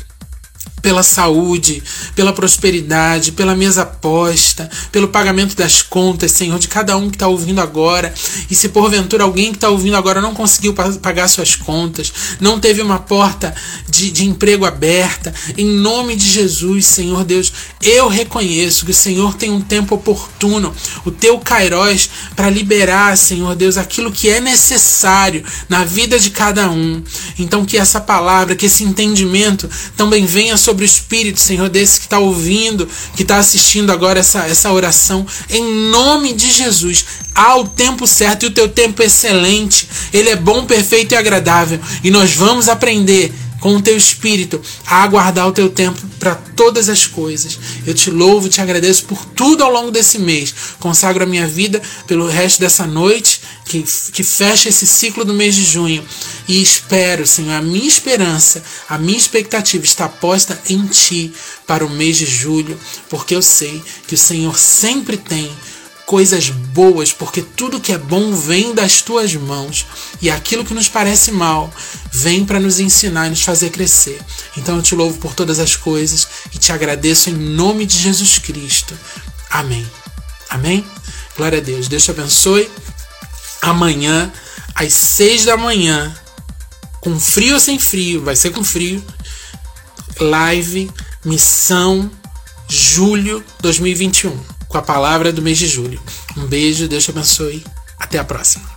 pela 0.87 1.03
saúde, 1.03 1.83
pela 2.15 2.31
prosperidade, 2.31 3.33
pela 3.33 3.53
mesa 3.53 3.85
posta, 3.85 4.69
pelo 4.89 5.09
pagamento 5.09 5.53
das 5.53 5.81
contas, 5.81 6.31
Senhor, 6.31 6.57
de 6.57 6.69
cada 6.69 6.95
um 6.95 7.09
que 7.09 7.17
está 7.17 7.27
ouvindo 7.27 7.59
agora. 7.59 8.13
E 8.49 8.55
se 8.55 8.69
porventura 8.69 9.25
alguém 9.25 9.51
que 9.51 9.57
está 9.57 9.67
ouvindo 9.67 9.97
agora 9.97 10.21
não 10.21 10.33
conseguiu 10.33 10.73
pagar 10.73 11.27
suas 11.27 11.55
contas, 11.57 12.13
não 12.39 12.57
teve 12.57 12.81
uma 12.81 12.99
porta 12.99 13.53
de, 13.89 14.09
de 14.11 14.23
emprego 14.23 14.63
aberta, 14.63 15.33
em 15.57 15.65
nome 15.65 16.15
de 16.15 16.25
Jesus, 16.25 16.85
Senhor 16.85 17.25
Deus, 17.25 17.51
eu 17.81 18.07
reconheço 18.07 18.85
que 18.85 18.91
o 18.91 18.95
Senhor 18.95 19.33
tem 19.33 19.51
um 19.51 19.59
tempo 19.59 19.95
oportuno, 19.95 20.73
o 21.03 21.11
teu 21.11 21.37
Kairos, 21.37 22.09
para 22.33 22.49
liberar, 22.49 23.17
Senhor 23.17 23.55
Deus, 23.55 23.75
aquilo 23.75 24.09
que 24.09 24.29
é 24.29 24.39
necessário 24.39 25.43
na 25.67 25.83
vida 25.83 26.17
de 26.17 26.29
cada 26.29 26.69
um. 26.69 27.03
Então, 27.37 27.65
que 27.65 27.77
essa 27.77 27.99
palavra, 27.99 28.55
que 28.55 28.67
esse 28.67 28.85
entendimento 28.85 29.69
também 29.97 30.25
venha 30.25 30.55
sobre 30.55 30.76
o 30.81 30.85
espírito, 30.85 31.39
Senhor, 31.39 31.69
desse 31.69 31.99
que 31.99 32.05
está 32.05 32.19
ouvindo, 32.19 32.87
que 33.15 33.23
está 33.23 33.37
assistindo 33.37 33.91
agora 33.91 34.19
essa, 34.19 34.45
essa 34.45 34.71
oração, 34.71 35.25
em 35.49 35.89
nome 35.89 36.33
de 36.33 36.51
Jesus. 36.51 37.05
Há 37.33 37.55
o 37.57 37.67
tempo 37.67 38.07
certo 38.07 38.43
e 38.43 38.47
o 38.47 38.51
teu 38.51 38.67
tempo 38.67 39.01
é 39.01 39.05
excelente. 39.05 39.87
Ele 40.11 40.29
é 40.29 40.35
bom, 40.35 40.65
perfeito 40.65 41.13
e 41.13 41.15
agradável. 41.15 41.79
E 42.03 42.09
nós 42.09 42.33
vamos 42.33 42.67
aprender 42.67 43.33
com 43.59 43.75
o 43.75 43.81
teu 43.81 43.97
espírito 43.97 44.61
a 44.85 45.03
aguardar 45.03 45.47
o 45.47 45.51
teu 45.51 45.69
tempo 45.69 45.99
para 46.19 46.35
todas 46.35 46.89
as 46.89 47.05
coisas. 47.05 47.59
Eu 47.85 47.93
te 47.93 48.09
louvo, 48.09 48.49
te 48.49 48.61
agradeço 48.61 49.05
por 49.05 49.23
tudo 49.25 49.63
ao 49.63 49.71
longo 49.71 49.91
desse 49.91 50.19
mês. 50.19 50.53
Consagro 50.79 51.23
a 51.23 51.27
minha 51.27 51.47
vida 51.47 51.81
pelo 52.05 52.27
resto 52.27 52.59
dessa 52.59 52.85
noite 52.85 53.36
que, 53.67 53.83
que 54.11 54.23
fecha 54.23 54.69
esse 54.69 54.87
ciclo 54.87 55.23
do 55.23 55.33
mês 55.33 55.55
de 55.55 55.63
junho. 55.63 56.05
E 56.47 56.61
espero, 56.61 57.27
Senhor, 57.27 57.53
a 57.53 57.61
minha 57.61 57.87
esperança, 57.87 58.63
a 58.87 58.97
minha 58.97 59.17
expectativa 59.17 59.83
está 59.83 60.07
posta 60.07 60.59
em 60.69 60.85
Ti 60.87 61.33
para 61.65 61.85
o 61.85 61.89
mês 61.89 62.17
de 62.17 62.25
julho, 62.25 62.79
porque 63.09 63.35
eu 63.35 63.41
sei 63.41 63.81
que 64.07 64.15
o 64.15 64.17
Senhor 64.17 64.57
sempre 64.57 65.17
tem 65.17 65.51
coisas 66.05 66.49
boas, 66.49 67.11
porque 67.11 67.41
tudo 67.41 67.81
que 67.81 67.91
é 67.91 67.97
bom 67.97 68.33
vem 68.33 68.73
das 68.73 69.01
tuas 69.01 69.35
mãos 69.35 69.85
e 70.21 70.31
aquilo 70.31 70.63
que 70.63 70.73
nos 70.73 70.87
parece 70.87 71.33
mal 71.33 71.69
vem 72.13 72.45
para 72.45 72.61
nos 72.61 72.79
ensinar 72.79 73.27
e 73.27 73.31
nos 73.31 73.43
fazer 73.43 73.71
crescer. 73.71 74.17
Então 74.55 74.77
eu 74.77 74.81
te 74.81 74.95
louvo 74.95 75.17
por 75.17 75.33
todas 75.33 75.59
as 75.59 75.75
coisas 75.75 76.25
e 76.53 76.57
te 76.57 76.71
agradeço 76.71 77.29
em 77.29 77.33
nome 77.33 77.85
de 77.85 77.97
Jesus 77.97 78.39
Cristo. 78.39 78.97
Amém. 79.49 79.85
Amém? 80.49 80.85
Glória 81.35 81.59
a 81.59 81.61
Deus. 81.61 81.89
Deus 81.89 82.03
te 82.03 82.11
abençoe. 82.11 82.69
Amanhã, 83.69 84.31
às 84.73 84.93
seis 84.93 85.45
da 85.45 85.57
manhã, 85.57 86.15
com 87.01 87.19
frio 87.19 87.55
ou 87.55 87.59
sem 87.59 87.77
frio, 87.77 88.23
vai 88.23 88.35
ser 88.35 88.51
com 88.51 88.63
frio, 88.63 89.03
live, 90.19 90.89
missão, 91.25 92.09
julho 92.67 93.43
2021 93.61 94.57
com 94.67 94.77
a 94.77 94.81
palavra 94.81 95.31
do 95.31 95.41
mês 95.41 95.57
de 95.57 95.67
julho. 95.67 96.01
Um 96.35 96.45
beijo, 96.45 96.87
Deus 96.87 97.03
te 97.03 97.11
abençoe. 97.11 97.63
Até 97.99 98.19
a 98.19 98.23
próxima. 98.23 98.76